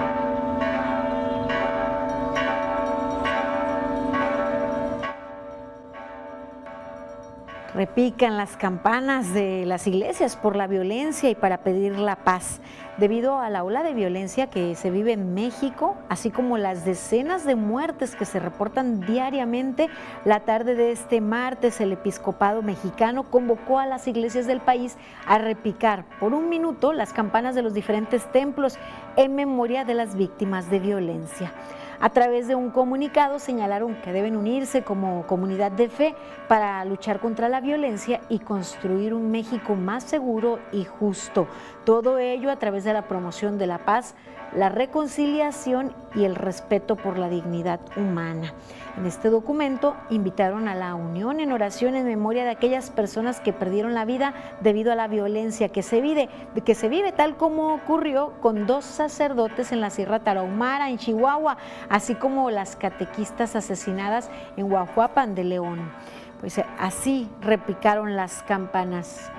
[7.78, 12.60] Repican las campanas de las iglesias por la violencia y para pedir la paz,
[12.98, 17.46] debido a la ola de violencia que se vive en México, así como las decenas
[17.46, 19.90] de muertes que se reportan diariamente.
[20.26, 25.38] La tarde de este martes, el episcopado mexicano convocó a las iglesias del país a
[25.38, 28.80] repicar por un minuto las campanas de los diferentes templos
[29.18, 31.54] en memoria de las víctimas de violencia.
[32.00, 36.16] A través de un comunicado señalaron que deben unirse como comunidad de fe
[36.48, 41.48] para luchar contra la violencia y construir un México más seguro y justo.
[41.86, 44.14] Todo ello a través de la promoción de la paz,
[44.58, 48.54] la reconciliación y el respeto por la dignidad humana.
[48.98, 53.54] En este documento invitaron a la unión en oración en memoria de aquellas personas que
[53.54, 56.28] perdieron la vida debido a la violencia que se vive,
[56.66, 61.58] que se vive tal como ocurrió con dos sacerdotes en la Sierra Tarahumara, en Chihuahua,
[61.88, 65.92] así como las catequistas asesinadas en Guajuapan de León.
[66.40, 69.32] Pues así replicaron las campanas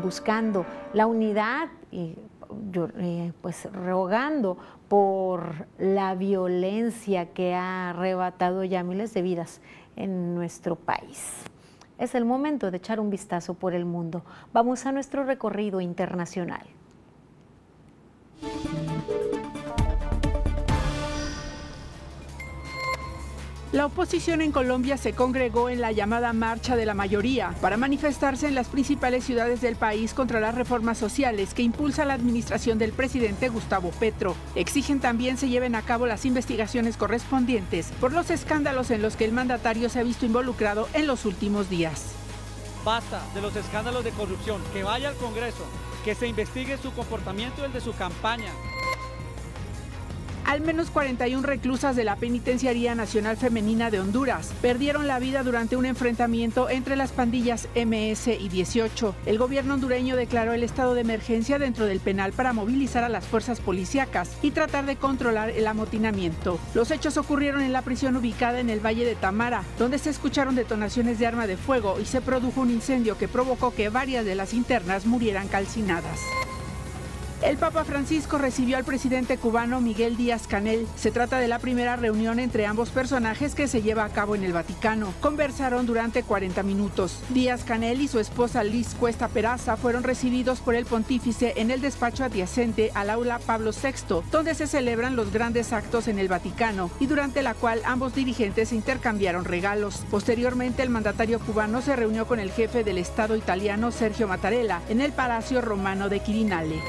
[0.00, 2.16] buscando la unidad y
[2.98, 4.56] eh, pues rogando
[4.88, 9.60] por la violencia que ha arrebatado ya miles de vidas
[9.96, 11.44] en nuestro país.
[11.98, 14.22] Es el momento de echar un vistazo por el mundo.
[14.52, 16.66] Vamos a nuestro recorrido internacional.
[23.76, 28.48] La oposición en Colombia se congregó en la llamada Marcha de la Mayoría para manifestarse
[28.48, 32.94] en las principales ciudades del país contra las reformas sociales que impulsa la administración del
[32.94, 34.34] presidente Gustavo Petro.
[34.54, 39.26] Exigen también se lleven a cabo las investigaciones correspondientes por los escándalos en los que
[39.26, 42.12] el mandatario se ha visto involucrado en los últimos días.
[42.82, 45.66] Basta de los escándalos de corrupción, que vaya al Congreso,
[46.02, 48.52] que se investigue su comportamiento y el de su campaña.
[50.46, 55.76] Al menos 41 reclusas de la Penitenciaría Nacional Femenina de Honduras perdieron la vida durante
[55.76, 59.16] un enfrentamiento entre las pandillas MS y 18.
[59.26, 63.26] El gobierno hondureño declaró el estado de emergencia dentro del penal para movilizar a las
[63.26, 66.60] fuerzas policíacas y tratar de controlar el amotinamiento.
[66.74, 70.54] Los hechos ocurrieron en la prisión ubicada en el Valle de Tamara, donde se escucharon
[70.54, 74.36] detonaciones de arma de fuego y se produjo un incendio que provocó que varias de
[74.36, 76.20] las internas murieran calcinadas.
[77.42, 80.86] El Papa Francisco recibió al presidente cubano Miguel Díaz Canel.
[80.96, 84.42] Se trata de la primera reunión entre ambos personajes que se lleva a cabo en
[84.42, 85.12] el Vaticano.
[85.20, 87.20] Conversaron durante 40 minutos.
[87.28, 91.82] Díaz Canel y su esposa Liz Cuesta Peraza fueron recibidos por el pontífice en el
[91.82, 96.90] despacho adyacente al aula Pablo VI, donde se celebran los grandes actos en el Vaticano
[97.00, 100.04] y durante la cual ambos dirigentes intercambiaron regalos.
[100.10, 105.02] Posteriormente, el mandatario cubano se reunió con el jefe del Estado italiano Sergio Mattarella en
[105.02, 106.80] el Palacio Romano de Quirinale.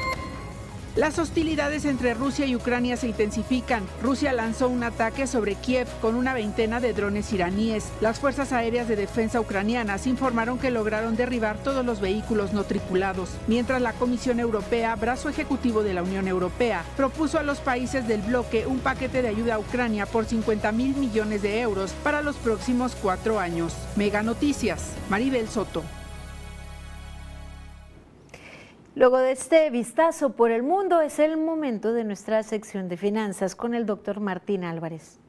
[0.97, 3.85] Las hostilidades entre Rusia y Ucrania se intensifican.
[4.01, 7.89] Rusia lanzó un ataque sobre Kiev con una veintena de drones iraníes.
[8.01, 13.29] Las fuerzas aéreas de defensa ucranianas informaron que lograron derribar todos los vehículos no tripulados,
[13.45, 18.23] mientras la Comisión Europea, brazo ejecutivo de la Unión Europea, propuso a los países del
[18.23, 22.37] bloque un paquete de ayuda a Ucrania por 50 mil millones de euros para los
[22.37, 23.75] próximos cuatro años.
[23.97, 25.83] Mega Noticias, Maribel Soto.
[28.97, 33.55] Luego de este vistazo por el mundo, es el momento de nuestra sección de finanzas
[33.55, 35.19] con el doctor Martín Álvarez.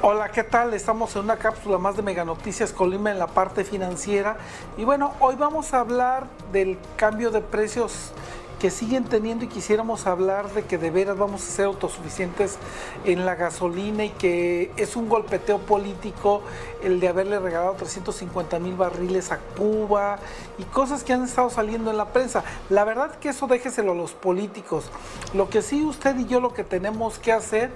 [0.00, 0.72] Hola, ¿qué tal?
[0.72, 4.38] Estamos en una cápsula más de Mega Noticias Colima en la parte financiera.
[4.78, 8.14] Y bueno, hoy vamos a hablar del cambio de precios
[8.60, 12.56] que siguen teniendo y quisiéramos hablar de que de veras vamos a ser autosuficientes
[13.04, 16.42] en la gasolina y que es un golpeteo político
[16.82, 20.18] el de haberle regalado 350 mil barriles a Cuba
[20.58, 22.44] y cosas que han estado saliendo en la prensa.
[22.70, 24.90] La verdad que eso déjeselo a los políticos.
[25.34, 27.70] Lo que sí usted y yo lo que tenemos que hacer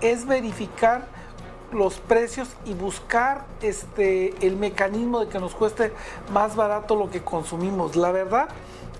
[0.00, 1.06] es verificar
[1.74, 5.92] los precios y buscar este el mecanismo de que nos cueste
[6.32, 7.96] más barato lo que consumimos.
[7.96, 8.48] La verdad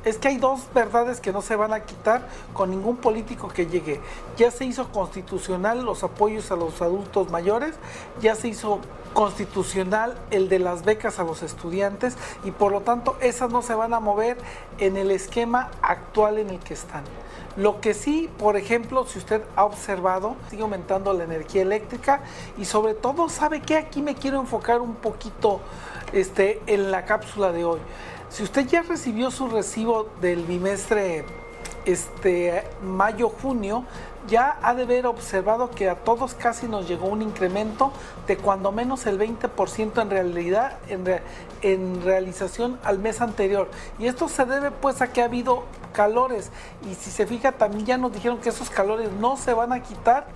[0.04, 3.66] es que hay dos verdades que no se van a quitar con ningún político que
[3.66, 4.00] llegue.
[4.36, 7.74] Ya se hizo constitucional los apoyos a los adultos mayores,
[8.20, 8.80] ya se hizo
[9.14, 13.74] constitucional el de las becas a los estudiantes y por lo tanto esas no se
[13.74, 14.36] van a mover
[14.78, 17.04] en el esquema actual en el que están.
[17.56, 22.20] Lo que sí, por ejemplo, si usted ha observado, sigue aumentando la energía eléctrica
[22.58, 25.60] y sobre todo, ¿sabe que Aquí me quiero enfocar un poquito
[26.12, 27.80] este, en la cápsula de hoy.
[28.28, 31.24] Si usted ya recibió su recibo del bimestre
[31.84, 33.84] este, mayo-junio,
[34.26, 37.92] ya ha de haber observado que a todos casi nos llegó un incremento
[38.26, 40.78] de cuando menos el 20% en realidad,
[41.64, 43.68] en, realización al mes anterior.
[43.98, 46.50] Y esto se debe pues a que ha habido calores.
[46.88, 49.82] Y si se fija, también ya nos dijeron que esos calores no se van a
[49.82, 50.26] quitar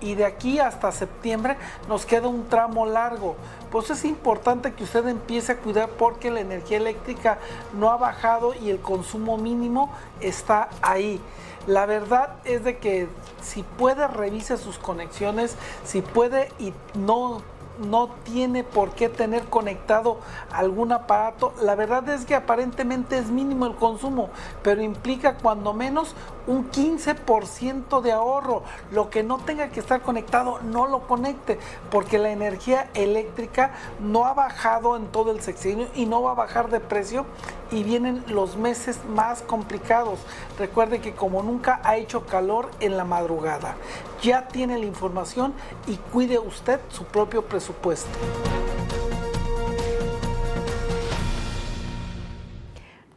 [0.00, 1.56] y de aquí hasta septiembre
[1.88, 3.36] nos queda un tramo largo.
[3.70, 7.38] Pues es importante que usted empiece a cuidar porque la energía eléctrica
[7.74, 11.20] no ha bajado y el consumo mínimo está ahí.
[11.66, 13.08] La verdad es de que
[13.42, 17.42] si puede revise sus conexiones, si puede y no
[17.78, 20.18] no tiene por qué tener conectado
[20.52, 21.54] algún aparato.
[21.62, 24.30] La verdad es que aparentemente es mínimo el consumo,
[24.62, 26.14] pero implica cuando menos
[26.46, 28.62] un 15% de ahorro.
[28.90, 31.58] Lo que no tenga que estar conectado, no lo conecte,
[31.90, 36.34] porque la energía eléctrica no ha bajado en todo el sexenio y no va a
[36.34, 37.26] bajar de precio
[37.70, 40.20] y vienen los meses más complicados.
[40.58, 43.76] Recuerde que como nunca ha hecho calor en la madrugada,
[44.22, 45.52] ya tiene la información
[45.86, 48.10] y cuide usted su propio presupuesto.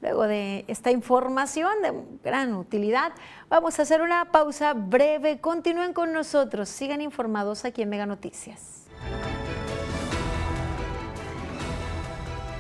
[0.02, 1.94] Luego de esta información de
[2.24, 3.12] gran utilidad,
[3.50, 5.40] vamos a hacer una pausa breve.
[5.40, 8.86] Continúen con nosotros, sigan informados aquí en Mega Noticias.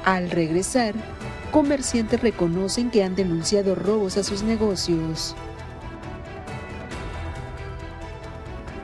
[0.03, 0.95] Al regresar,
[1.51, 5.35] comerciantes reconocen que han denunciado robos a sus negocios.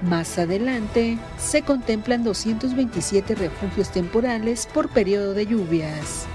[0.01, 6.27] Más adelante, se contemplan 227 refugios temporales por periodo de lluvias.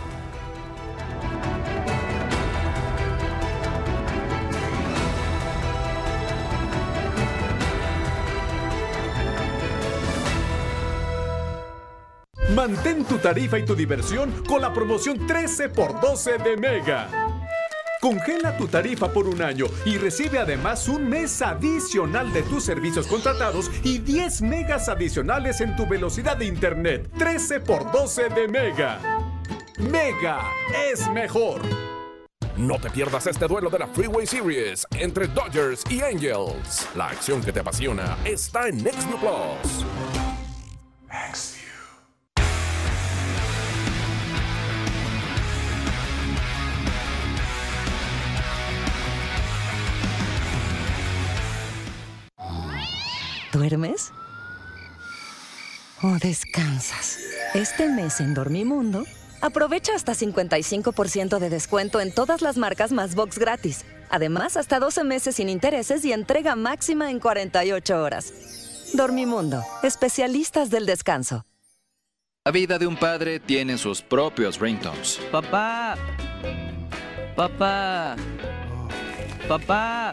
[12.60, 17.08] Mantén tu tarifa y tu diversión con la promoción 13x12 de Mega.
[18.02, 23.06] Congela tu tarifa por un año y recibe además un mes adicional de tus servicios
[23.06, 27.10] contratados y 10 megas adicionales en tu velocidad de internet.
[27.16, 29.00] 13 por 12 de Mega.
[29.78, 30.42] Mega
[30.92, 31.62] es mejor.
[32.58, 36.86] No te pierdas este duelo de la Freeway Series entre Dodgers y Angels.
[36.94, 39.86] La acción que te apasiona está en Nextview Plus.
[53.60, 54.10] ¿Duermes?
[56.02, 57.18] ¿O descansas?
[57.52, 59.04] Este mes en Dormimundo
[59.42, 63.84] Aprovecha hasta 55% de descuento en todas las marcas más box gratis.
[64.08, 68.32] Además, hasta 12 meses sin intereses y entrega máxima en 48 horas.
[68.94, 71.44] Dormimundo, especialistas del descanso.
[72.46, 75.20] La vida de un padre tiene sus propios ringtones.
[75.30, 75.98] Papá.
[77.36, 78.16] Papá.
[79.46, 80.12] Papá.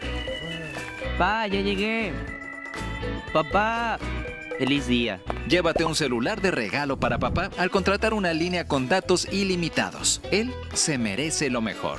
[1.16, 2.37] Papá, ya llegué.
[3.32, 3.98] Papá.
[4.58, 5.20] Feliz día.
[5.48, 10.20] Llévate un celular de regalo para papá al contratar una línea con datos ilimitados.
[10.32, 11.98] Él se merece lo mejor.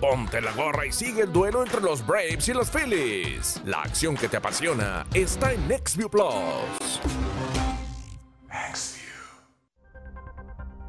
[0.00, 3.62] Ponte la gorra y sigue el duelo entre los Braves y los Phillies.
[3.64, 6.85] La acción que te apasiona está en NextView Plus.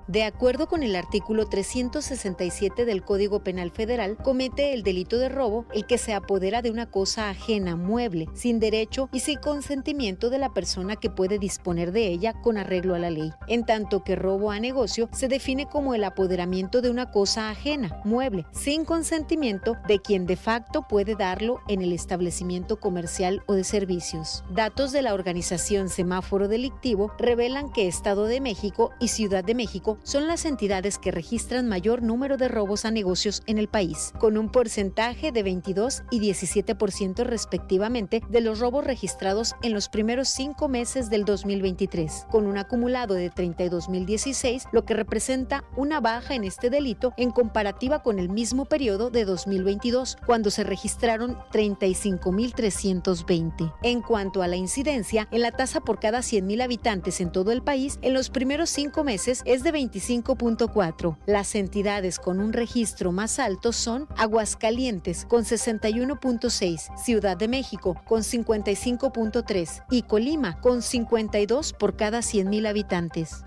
[0.08, 5.66] De acuerdo con el artículo 367 del Código Penal Federal, comete el delito de robo
[5.74, 10.38] el que se apodera de una cosa ajena, mueble, sin derecho y sin consentimiento de
[10.38, 13.34] la persona que puede disponer de ella con arreglo a la ley.
[13.50, 18.00] En tanto que robo a negocio se define como el apoderamiento de una cosa ajena,
[18.06, 23.66] mueble, sin consentimiento de quien de facto puede darlo en el establecimiento comercial o de
[23.66, 24.46] servicios.
[24.52, 29.97] Datos de la organización Semáforo Delictivo revelan que Estado de México y Ciudad de México
[30.04, 34.38] son las entidades que registran mayor número de robos a negocios en el país, con
[34.38, 40.68] un porcentaje de 22 y 17% respectivamente de los robos registrados en los primeros cinco
[40.68, 46.70] meses del 2023, con un acumulado de 32.016, lo que representa una baja en este
[46.70, 53.74] delito en comparativa con el mismo periodo de 2022, cuando se registraron 35.320.
[53.84, 57.62] En cuanto a la incidencia, en la tasa por cada 100.000 habitantes en todo el
[57.62, 61.18] país, en los primeros cinco meses es de 25.4.
[61.26, 68.22] Las entidades con un registro más alto son Aguascalientes con 61.6, Ciudad de México con
[68.22, 73.44] 55.3 y Colima con 52 por cada 100.000 habitantes.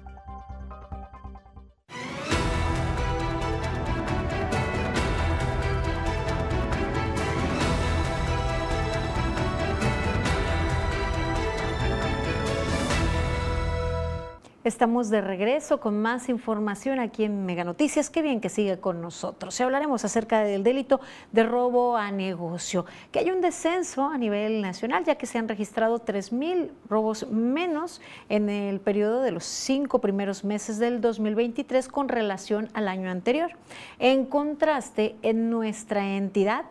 [14.71, 18.09] Estamos de regreso con más información aquí en Mega Noticias.
[18.09, 19.59] Qué bien que sigue con nosotros.
[19.59, 21.01] Y hablaremos acerca del delito
[21.33, 25.49] de robo a negocio, que hay un descenso a nivel nacional, ya que se han
[25.49, 32.09] registrado 3.000 robos menos en el periodo de los cinco primeros meses del 2023 con
[32.09, 33.51] relación al año anterior.
[33.99, 36.67] En contraste, en nuestra entidad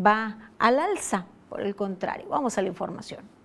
[0.00, 2.28] va al alza, por el contrario.
[2.30, 3.41] Vamos a la información.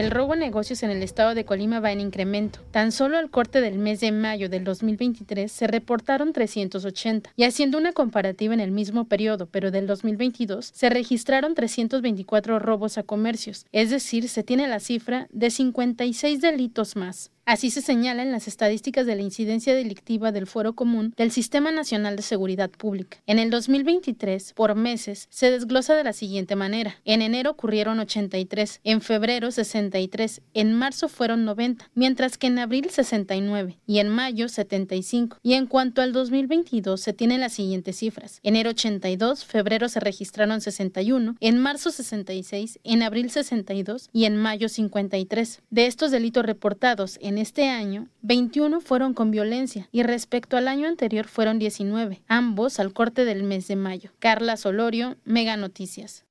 [0.00, 2.60] El robo a negocios en el estado de Colima va en incremento.
[2.70, 7.76] Tan solo al corte del mes de mayo del 2023 se reportaron 380 y haciendo
[7.76, 13.66] una comparativa en el mismo periodo, pero del 2022, se registraron 324 robos a comercios,
[13.72, 17.30] es decir, se tiene la cifra de 56 delitos más.
[17.50, 21.72] Así se señala en las estadísticas de la incidencia delictiva del Foro Común del Sistema
[21.72, 23.18] Nacional de Seguridad Pública.
[23.26, 26.94] En el 2023, por meses, se desglosa de la siguiente manera.
[27.04, 32.88] En enero ocurrieron 83, en febrero 63, en marzo fueron 90, mientras que en abril
[32.88, 35.38] 69 y en mayo 75.
[35.42, 38.38] Y en cuanto al 2022, se tienen las siguientes cifras.
[38.44, 44.68] Enero 82, febrero se registraron 61, en marzo 66, en abril 62 y en mayo
[44.68, 45.62] 53.
[45.70, 50.86] De estos delitos reportados en este año, 21 fueron con violencia y respecto al año
[50.86, 54.10] anterior fueron 19, ambos al corte del mes de mayo.
[54.18, 56.24] Carla Solorio, Mega Noticias.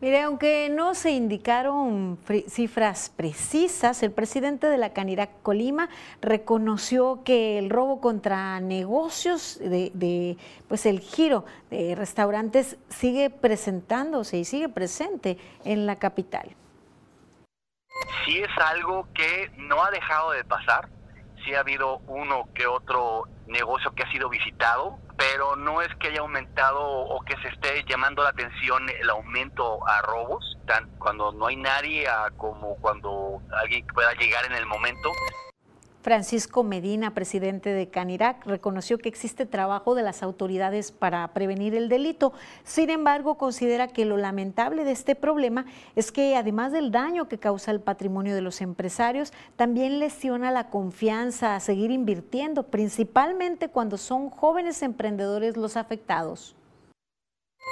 [0.00, 2.16] Mire, aunque no se indicaron
[2.46, 5.88] cifras precisas, el presidente de la Canirac Colima
[6.20, 10.36] reconoció que el robo contra negocios de, de,
[10.68, 16.54] pues el giro de restaurantes sigue presentándose y sigue presente en la capital
[18.24, 20.88] sí es algo que no ha dejado de pasar.
[21.44, 26.08] Sí ha habido uno que otro negocio que ha sido visitado, pero no es que
[26.08, 30.58] haya aumentado o que se esté llamando la atención el aumento a robos,
[30.98, 32.06] cuando no hay nadie
[32.36, 35.12] como cuando alguien pueda llegar en el momento.
[36.08, 41.90] Francisco Medina, presidente de Canirac, reconoció que existe trabajo de las autoridades para prevenir el
[41.90, 42.32] delito.
[42.64, 47.36] Sin embargo, considera que lo lamentable de este problema es que además del daño que
[47.36, 53.98] causa el patrimonio de los empresarios, también lesiona la confianza a seguir invirtiendo, principalmente cuando
[53.98, 56.56] son jóvenes emprendedores los afectados.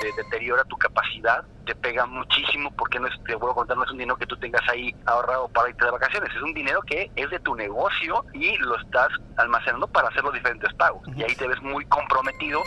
[0.01, 3.85] Te deteriora tu capacidad, te pega muchísimo porque no es, te vuelvo a contar, no
[3.85, 6.81] es un dinero que tú tengas ahí ahorrado para irte de vacaciones, es un dinero
[6.83, 11.03] que es de tu negocio y lo estás almacenando para hacer los diferentes pagos.
[11.17, 12.63] Y ahí te ves muy comprometido.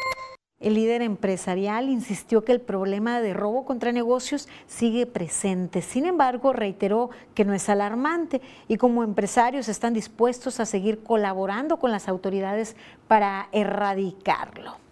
[0.60, 5.82] El líder empresarial insistió que el problema de robo contra negocios sigue presente.
[5.82, 11.78] Sin embargo, reiteró que no es alarmante y como empresarios están dispuestos a seguir colaborando
[11.78, 12.76] con las autoridades
[13.08, 14.89] para erradicarlo.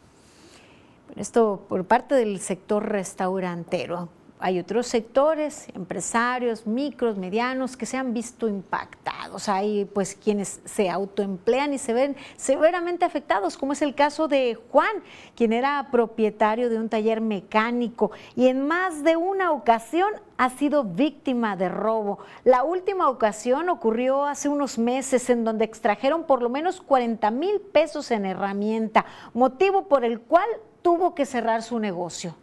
[1.18, 4.10] Esto por parte del sector restaurantero
[4.40, 9.50] hay otros sectores, empresarios, micros, medianos, que se han visto impactados.
[9.50, 14.56] Hay pues quienes se autoemplean y se ven severamente afectados, como es el caso de
[14.72, 15.02] Juan,
[15.36, 20.84] quien era propietario de un taller mecánico y en más de una ocasión ha sido
[20.84, 22.20] víctima de robo.
[22.44, 27.60] La última ocasión ocurrió hace unos meses en donde extrajeron por lo menos 40 mil
[27.60, 30.48] pesos en herramienta, motivo por el cual
[30.88, 32.34] tuvo que cerrar su negocio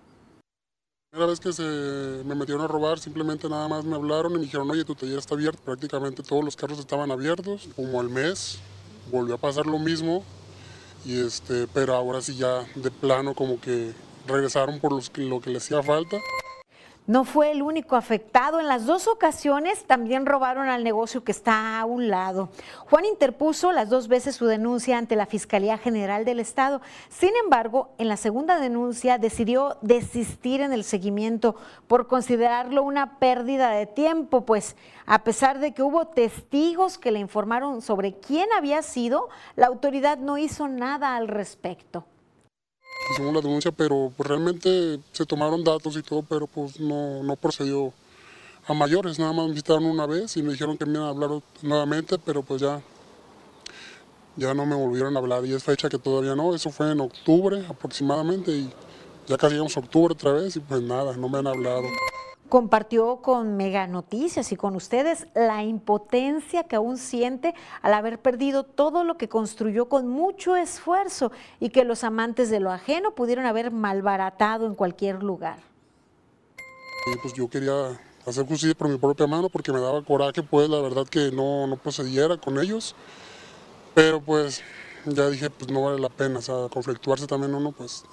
[1.11, 4.41] primera vez que se me metieron a robar, simplemente nada más me hablaron y me
[4.41, 5.63] dijeron, oye, tu taller está abierto.
[5.63, 7.69] Prácticamente todos los carros estaban abiertos.
[7.77, 8.59] Como al mes
[9.13, 10.25] volvió a pasar lo mismo,
[11.05, 13.93] y este, pero ahora sí ya de plano como que
[14.27, 16.17] regresaron por lo que les hacía falta.
[17.07, 18.61] No fue el único afectado.
[18.61, 22.49] En las dos ocasiones también robaron al negocio que está a un lado.
[22.89, 26.81] Juan interpuso las dos veces su denuncia ante la Fiscalía General del Estado.
[27.11, 31.57] Sin embargo, en la segunda denuncia decidió desistir en el seguimiento
[31.89, 34.75] por considerarlo una pérdida de tiempo, pues
[35.05, 40.17] a pesar de que hubo testigos que le informaron sobre quién había sido, la autoridad
[40.17, 42.07] no hizo nada al respecto
[43.13, 47.37] hicimos la denuncia, pero pues realmente se tomaron datos y todo, pero pues no, no
[47.37, 47.93] procedió
[48.67, 51.11] a mayores, nada más me visitaron una vez y me dijeron que me iban a
[51.11, 51.31] hablar
[51.63, 52.81] nuevamente, pero pues ya,
[54.37, 55.45] ya no me volvieron a hablar.
[55.45, 58.73] Y es fecha que todavía no, eso fue en octubre aproximadamente y
[59.27, 61.83] ya casi llegamos a octubre otra vez y pues nada, no me han hablado
[62.55, 67.53] compartió con Mega Noticias y con ustedes la impotencia que aún siente
[67.83, 72.61] al haber perdido todo lo que construyó con mucho esfuerzo y que los amantes de
[72.61, 75.59] lo ajeno pudieron haber malbaratado en cualquier lugar.
[77.21, 80.81] pues yo quería hacer justicia por mi propia mano porque me daba coraje, pues la
[80.81, 82.95] verdad que no, no procediera con ellos.
[83.95, 84.63] Pero pues
[85.07, 88.05] ya dije, pues no vale la pena, o sea, conflictuarse también uno pues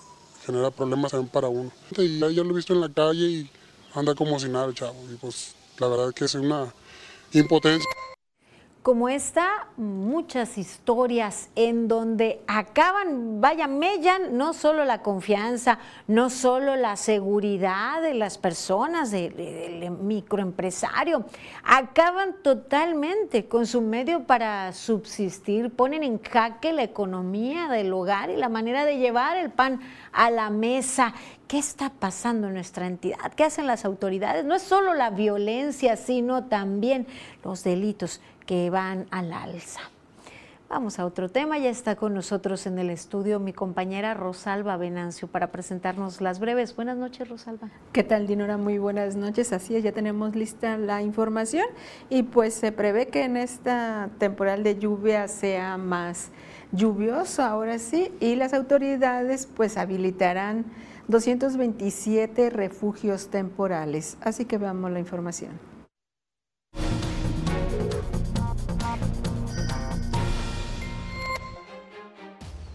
[0.44, 1.70] genera problemas también para uno.
[1.96, 3.52] Y ya, ya lo he visto en la calle y
[3.94, 4.98] anda como si nada chavo.
[5.12, 6.74] Y pues la verdad que es una
[7.34, 7.90] impotencia.
[8.82, 15.78] Como esta, muchas historias en donde acaban, vaya, mellan no solo la confianza,
[16.08, 21.26] no solo la seguridad de las personas, del microempresario,
[21.64, 28.36] acaban totalmente con su medio para subsistir, ponen en jaque la economía del hogar y
[28.36, 29.80] la manera de llevar el pan
[30.12, 31.14] a la mesa.
[31.48, 33.32] ¿Qué está pasando en nuestra entidad?
[33.36, 34.44] ¿Qué hacen las autoridades?
[34.44, 37.06] No es solo la violencia, sino también
[37.44, 39.82] los delitos que van al alza.
[40.72, 45.28] Vamos a otro tema, ya está con nosotros en el estudio mi compañera Rosalba Venancio
[45.28, 46.74] para presentarnos las breves.
[46.78, 47.70] Buenas noches, Rosalba.
[47.92, 48.56] ¿Qué tal, Dinora?
[48.56, 49.52] Muy buenas noches.
[49.52, 51.66] Así es, ya tenemos lista la información
[52.10, 56.30] y pues se prevé que en esta temporal de lluvia sea más
[56.72, 60.64] lluvioso ahora sí y las autoridades pues habilitarán
[61.10, 64.18] 227 refugios temporales.
[64.22, 65.71] Así que veamos la información.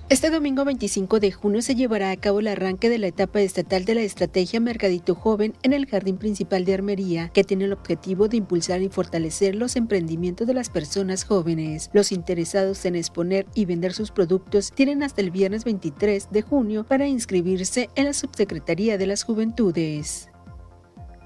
[0.09, 3.85] Este domingo 25 de junio se llevará a cabo el arranque de la etapa estatal
[3.85, 8.29] de la estrategia Mercadito Joven en el Jardín Principal de Armería, que tiene el objetivo
[8.29, 11.91] de impulsar y fortalecer los emprendimientos de las personas jóvenes.
[11.93, 16.85] Los interesados en exponer y vender sus productos tienen hasta el viernes 23 de junio
[16.85, 20.29] para inscribirse en la Subsecretaría de las Juventudes.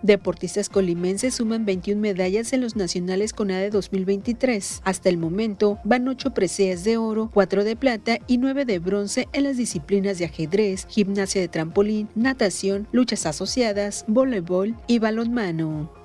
[0.02, 4.80] Deportistas colimenses suman 21 medallas en los nacionales CONADE 2023.
[4.84, 9.28] Hasta el momento van 8 preseas de oro, 4 de plata y 9 de bronce
[9.32, 15.99] en las disciplinas de ajedrez, gimnasia de trampolín, natación, luchas asociadas, voleibol y balonmano.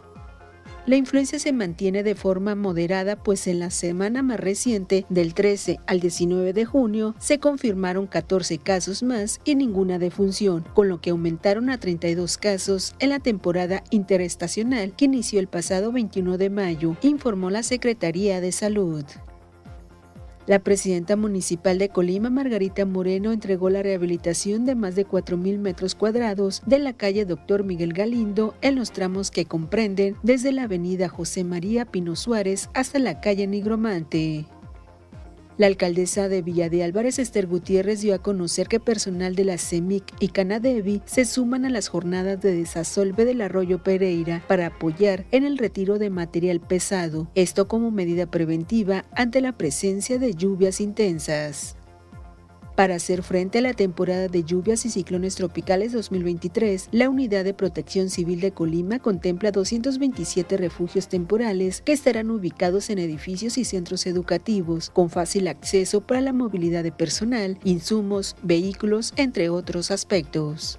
[0.87, 5.79] La influencia se mantiene de forma moderada, pues en la semana más reciente, del 13
[5.87, 11.09] al 19 de junio, se confirmaron 14 casos más y ninguna defunción, con lo que
[11.09, 16.95] aumentaron a 32 casos en la temporada interestacional que inició el pasado 21 de mayo,
[17.01, 19.05] informó la Secretaría de Salud.
[20.47, 25.95] La presidenta municipal de Colima, Margarita Moreno, entregó la rehabilitación de más de 4.000 metros
[25.95, 31.09] cuadrados de la calle Doctor Miguel Galindo en los tramos que comprenden desde la avenida
[31.09, 34.45] José María Pino Suárez hasta la calle Nigromante.
[35.57, 39.57] La alcaldesa de Villa de Álvarez, Esther Gutiérrez, dio a conocer que personal de la
[39.57, 45.25] CEMIC y Canadevi se suman a las jornadas de desasolve del arroyo Pereira para apoyar
[45.31, 50.81] en el retiro de material pesado, esto como medida preventiva ante la presencia de lluvias
[50.81, 51.77] intensas.
[52.75, 57.53] Para hacer frente a la temporada de lluvias y ciclones tropicales 2023, la Unidad de
[57.53, 64.05] Protección Civil de Colima contempla 227 refugios temporales que estarán ubicados en edificios y centros
[64.07, 70.77] educativos, con fácil acceso para la movilidad de personal, insumos, vehículos, entre otros aspectos.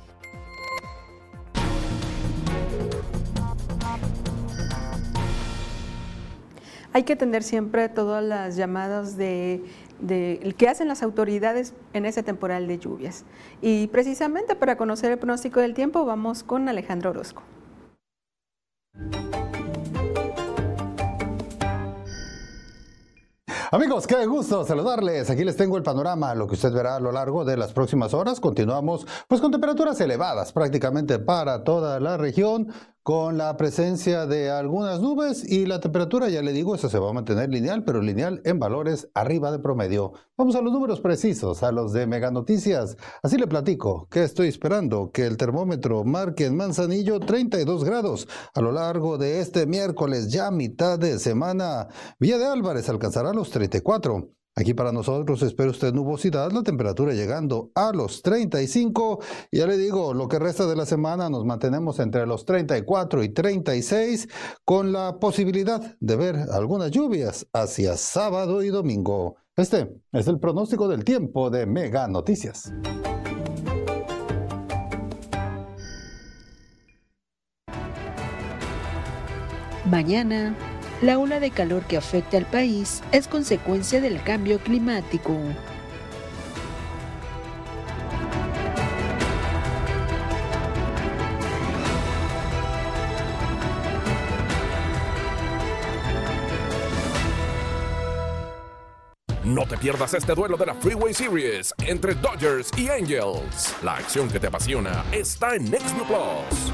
[6.97, 9.63] Hay que atender siempre todas las llamadas de
[10.01, 13.25] de que hacen las autoridades en ese temporal de lluvias.
[13.61, 17.43] Y precisamente para conocer el pronóstico del tiempo vamos con Alejandro Orozco.
[23.73, 25.29] Amigos, qué gusto saludarles.
[25.29, 28.15] Aquí les tengo el panorama, lo que usted verá a lo largo de las próximas
[28.15, 28.39] horas.
[28.39, 32.73] Continuamos pues con temperaturas elevadas prácticamente para toda la región
[33.07, 37.11] con la presencia de algunas nubes y la temperatura, ya le digo, eso se va
[37.11, 40.15] a mantener lineal, pero lineal en valores arriba de promedio.
[40.37, 42.97] Vamos a los números precisos, a los de Mega Noticias.
[43.23, 48.61] Así le platico que estoy esperando que el termómetro marque en Manzanillo 32 grados a
[48.61, 51.87] lo largo de este miércoles, ya mitad de semana.
[52.19, 54.36] Villa de Álvarez alcanzará los 34.
[54.59, 59.21] Aquí para nosotros espera usted nubosidad, la temperatura llegando a los 35.
[59.51, 63.23] Y ya le digo, lo que resta de la semana nos mantenemos entre los 34
[63.23, 64.29] y 36
[64.65, 69.37] con la posibilidad de ver algunas lluvias hacia sábado y domingo.
[69.55, 72.73] Este es el pronóstico del tiempo de Mega Noticias.
[79.85, 80.57] Mañana
[81.03, 85.37] la ola de calor que afecta al país es consecuencia del cambio climático.
[99.45, 103.75] No te pierdas este duelo de la Freeway Series entre Dodgers y Angels.
[103.83, 106.73] La acción que te apasiona está en NextView Plus.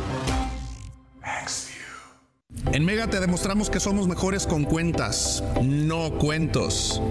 [2.73, 7.03] En Mega te demostramos que somos mejores con cuentas, no cuentos.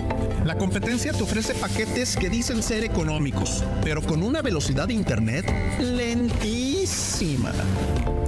[0.45, 5.45] La competencia te ofrece paquetes que dicen ser económicos, pero con una velocidad de internet
[5.79, 7.51] lentísima.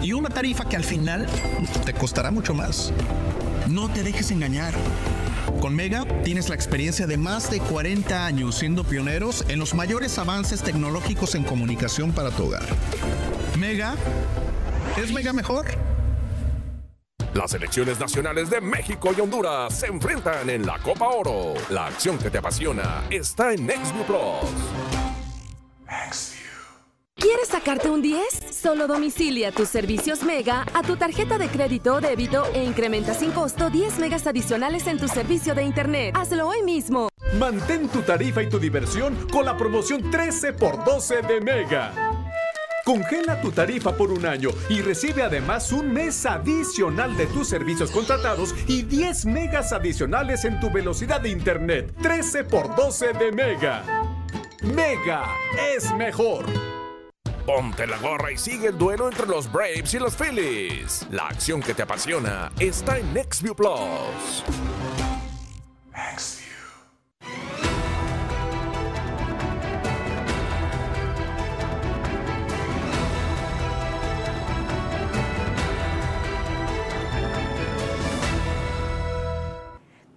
[0.04, 1.26] Y una tarifa que al final
[1.86, 2.92] te costará mucho más.
[3.68, 4.74] No te dejes engañar.
[5.60, 10.20] Con Mega tienes la experiencia de más de 40 años siendo pioneros en los mayores
[10.20, 12.66] avances tecnológicos en comunicación para tu hogar.
[13.58, 13.96] Mega
[15.02, 15.93] es Mega mejor.
[17.34, 21.56] Las selecciones nacionales de México y Honduras se enfrentan en la Copa Oro.
[21.70, 24.20] La acción que te apasiona está en NextView Plus.
[27.16, 28.24] ¿Quieres sacarte un 10?
[28.52, 33.32] Solo domicilia tus servicios Mega a tu tarjeta de crédito o débito e incrementa sin
[33.32, 36.16] costo 10 megas adicionales en tu servicio de Internet.
[36.16, 37.10] Hazlo hoy mismo.
[37.40, 42.23] Mantén tu tarifa y tu diversión con la promoción 13 x 12 de Mega.
[42.84, 47.92] Congela tu tarifa por un año y recibe además un mes adicional de tus servicios
[47.92, 51.94] contratados y 10 megas adicionales en tu velocidad de internet.
[52.02, 53.84] 13 x 12 de Mega.
[54.62, 55.26] Mega
[55.74, 56.46] es mejor.
[57.46, 61.08] Ponte la gorra y sigue el duelo entre los Braves y los Phillies.
[61.12, 64.44] La acción que te apasiona está en NextView Plus.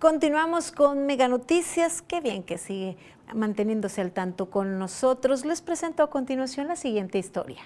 [0.07, 2.00] Continuamos con Mega Noticias.
[2.00, 2.96] Qué bien que sigue
[3.34, 5.44] manteniéndose al tanto con nosotros.
[5.44, 7.59] Les presento a continuación la siguiente historia.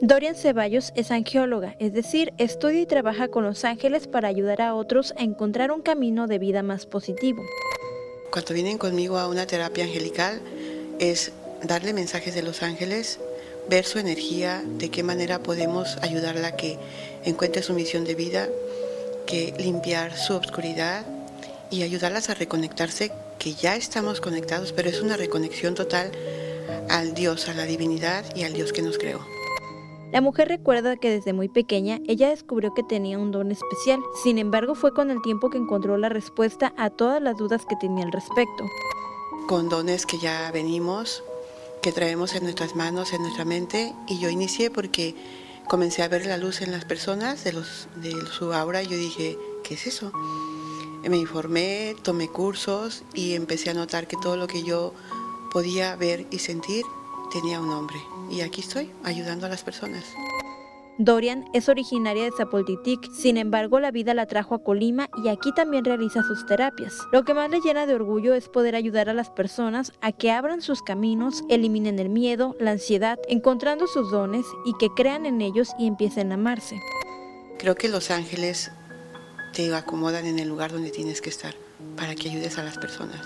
[0.00, 4.74] Dorian Ceballos es angióloga, es decir, estudia y trabaja con los ángeles para ayudar a
[4.74, 7.44] otros a encontrar un camino de vida más positivo.
[8.32, 10.40] Cuando vienen conmigo a una terapia angelical
[10.98, 11.30] es
[11.62, 13.20] darle mensajes de los ángeles,
[13.70, 16.76] ver su energía, de qué manera podemos ayudarla a que
[17.24, 18.48] encuentre su misión de vida
[19.28, 21.04] que limpiar su obscuridad
[21.70, 26.10] y ayudarlas a reconectarse, que ya estamos conectados, pero es una reconexión total
[26.88, 29.20] al Dios, a la divinidad y al Dios que nos creó.
[30.12, 34.38] La mujer recuerda que desde muy pequeña ella descubrió que tenía un don especial, sin
[34.38, 38.06] embargo fue con el tiempo que encontró la respuesta a todas las dudas que tenía
[38.06, 38.64] al respecto.
[39.46, 41.22] Con dones que ya venimos,
[41.82, 45.14] que traemos en nuestras manos, en nuestra mente, y yo inicié porque
[45.68, 49.38] comencé a ver la luz en las personas de, los, de su aura yo dije,
[49.62, 50.12] ¿qué es eso?
[51.08, 54.92] me informé, tomé cursos y empecé a notar que todo lo que yo
[55.50, 56.84] podía ver y sentir
[57.32, 57.96] tenía un nombre.
[58.30, 60.04] Y aquí estoy, ayudando a las personas.
[61.00, 65.52] Dorian es originaria de Zapoltitic, sin embargo la vida la trajo a Colima y aquí
[65.54, 66.92] también realiza sus terapias.
[67.12, 70.32] Lo que más le llena de orgullo es poder ayudar a las personas a que
[70.32, 75.40] abran sus caminos, eliminen el miedo, la ansiedad, encontrando sus dones y que crean en
[75.40, 76.80] ellos y empiecen a amarse.
[77.60, 78.72] Creo que los ángeles
[79.54, 81.54] te acomodan en el lugar donde tienes que estar
[81.96, 83.20] para que ayudes a las personas.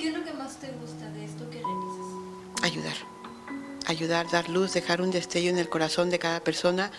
[0.00, 2.64] ¿Qué es lo que más te gusta de esto que realizas?
[2.64, 3.09] Ayudar
[3.90, 6.90] ayudar, dar luz, dejar un destello en el corazón de cada persona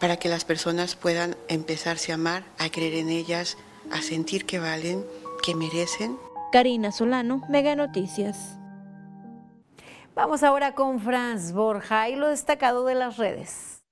[0.00, 3.56] para que las personas puedan empezarse a amar, a creer en ellas,
[3.92, 5.04] a sentir que valen,
[5.44, 6.18] que merecen.
[6.50, 8.58] Karina Solano, Mega Noticias.
[10.14, 13.82] Vamos ahora con Franz Borja y lo destacado de las redes.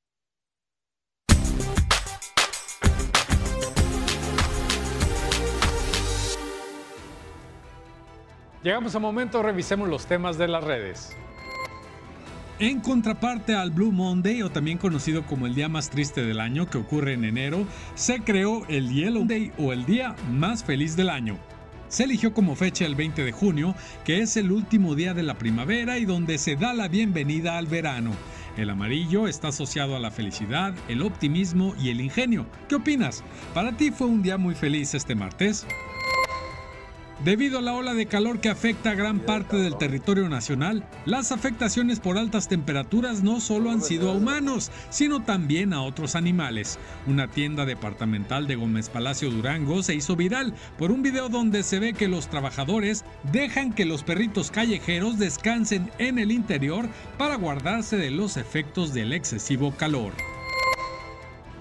[8.62, 11.16] Llegamos a momento, revisemos los temas de las redes.
[12.60, 16.68] En contraparte al Blue Monday, o también conocido como el día más triste del año
[16.68, 21.08] que ocurre en enero, se creó el Yellow Day o el día más feliz del
[21.08, 21.38] año.
[21.88, 25.38] Se eligió como fecha el 20 de junio, que es el último día de la
[25.38, 28.12] primavera y donde se da la bienvenida al verano.
[28.58, 32.44] El amarillo está asociado a la felicidad, el optimismo y el ingenio.
[32.68, 33.24] ¿Qué opinas?
[33.54, 35.66] ¿Para ti fue un día muy feliz este martes?
[37.24, 41.32] Debido a la ola de calor que afecta a gran parte del territorio nacional, las
[41.32, 46.78] afectaciones por altas temperaturas no solo han sido a humanos, sino también a otros animales.
[47.06, 51.78] Una tienda departamental de Gómez Palacio Durango se hizo viral por un video donde se
[51.78, 57.98] ve que los trabajadores dejan que los perritos callejeros descansen en el interior para guardarse
[57.98, 60.14] de los efectos del excesivo calor.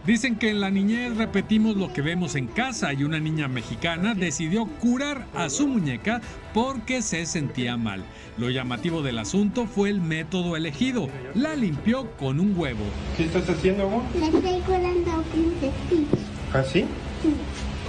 [0.06, 4.16] Dicen que en la niñez repetimos lo que vemos en casa y una niña mexicana
[4.16, 6.22] decidió curar a su muñeca
[6.54, 8.04] porque se sentía mal.
[8.38, 11.10] Lo llamativo del asunto fue el método elegido.
[11.36, 12.86] La limpió con un huevo.
[13.18, 14.04] ¿Qué estás haciendo, amor?
[14.18, 16.22] Le estoy curando a Princess Peach.
[16.54, 16.86] ¿Ah, sí?
[17.22, 17.34] Sí.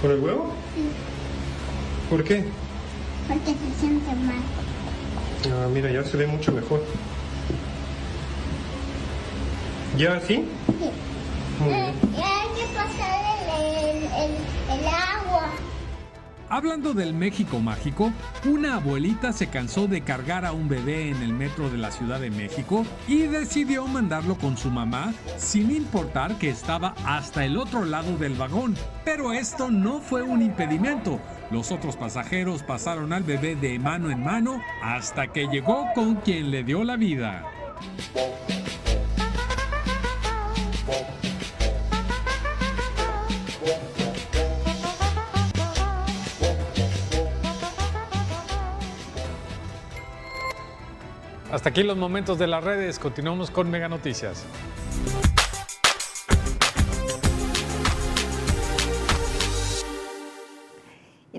[0.01, 0.53] ¿Con el huevo?
[0.75, 0.81] Sí.
[2.09, 2.43] ¿Por qué?
[3.27, 4.43] Porque se siente mal.
[5.49, 6.83] Ah, mira, ya se ve mucho mejor.
[9.97, 10.35] ¿Ya así?
[10.35, 10.89] Sí.
[11.63, 13.21] Hay que pasar
[13.59, 15.49] el, el, el, el agua.
[16.49, 18.11] Hablando del México mágico,
[18.45, 22.19] una abuelita se cansó de cargar a un bebé en el metro de la Ciudad
[22.19, 27.85] de México y decidió mandarlo con su mamá sin importar que estaba hasta el otro
[27.85, 28.75] lado del vagón.
[29.05, 31.21] Pero esto no fue un impedimento.
[31.51, 36.49] Los otros pasajeros pasaron al bebé de mano en mano hasta que llegó con quien
[36.51, 37.45] le dio la vida.
[51.51, 52.97] Hasta aquí los momentos de las redes.
[52.97, 54.45] Continuamos con Mega Noticias.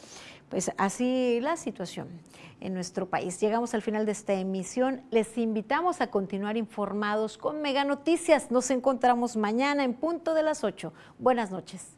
[0.48, 2.08] Pues así la situación
[2.64, 3.38] en nuestro país.
[3.40, 5.02] Llegamos al final de esta emisión.
[5.10, 8.50] Les invitamos a continuar informados con Mega Noticias.
[8.50, 10.92] Nos encontramos mañana en punto de las 8.
[11.18, 11.96] Buenas noches.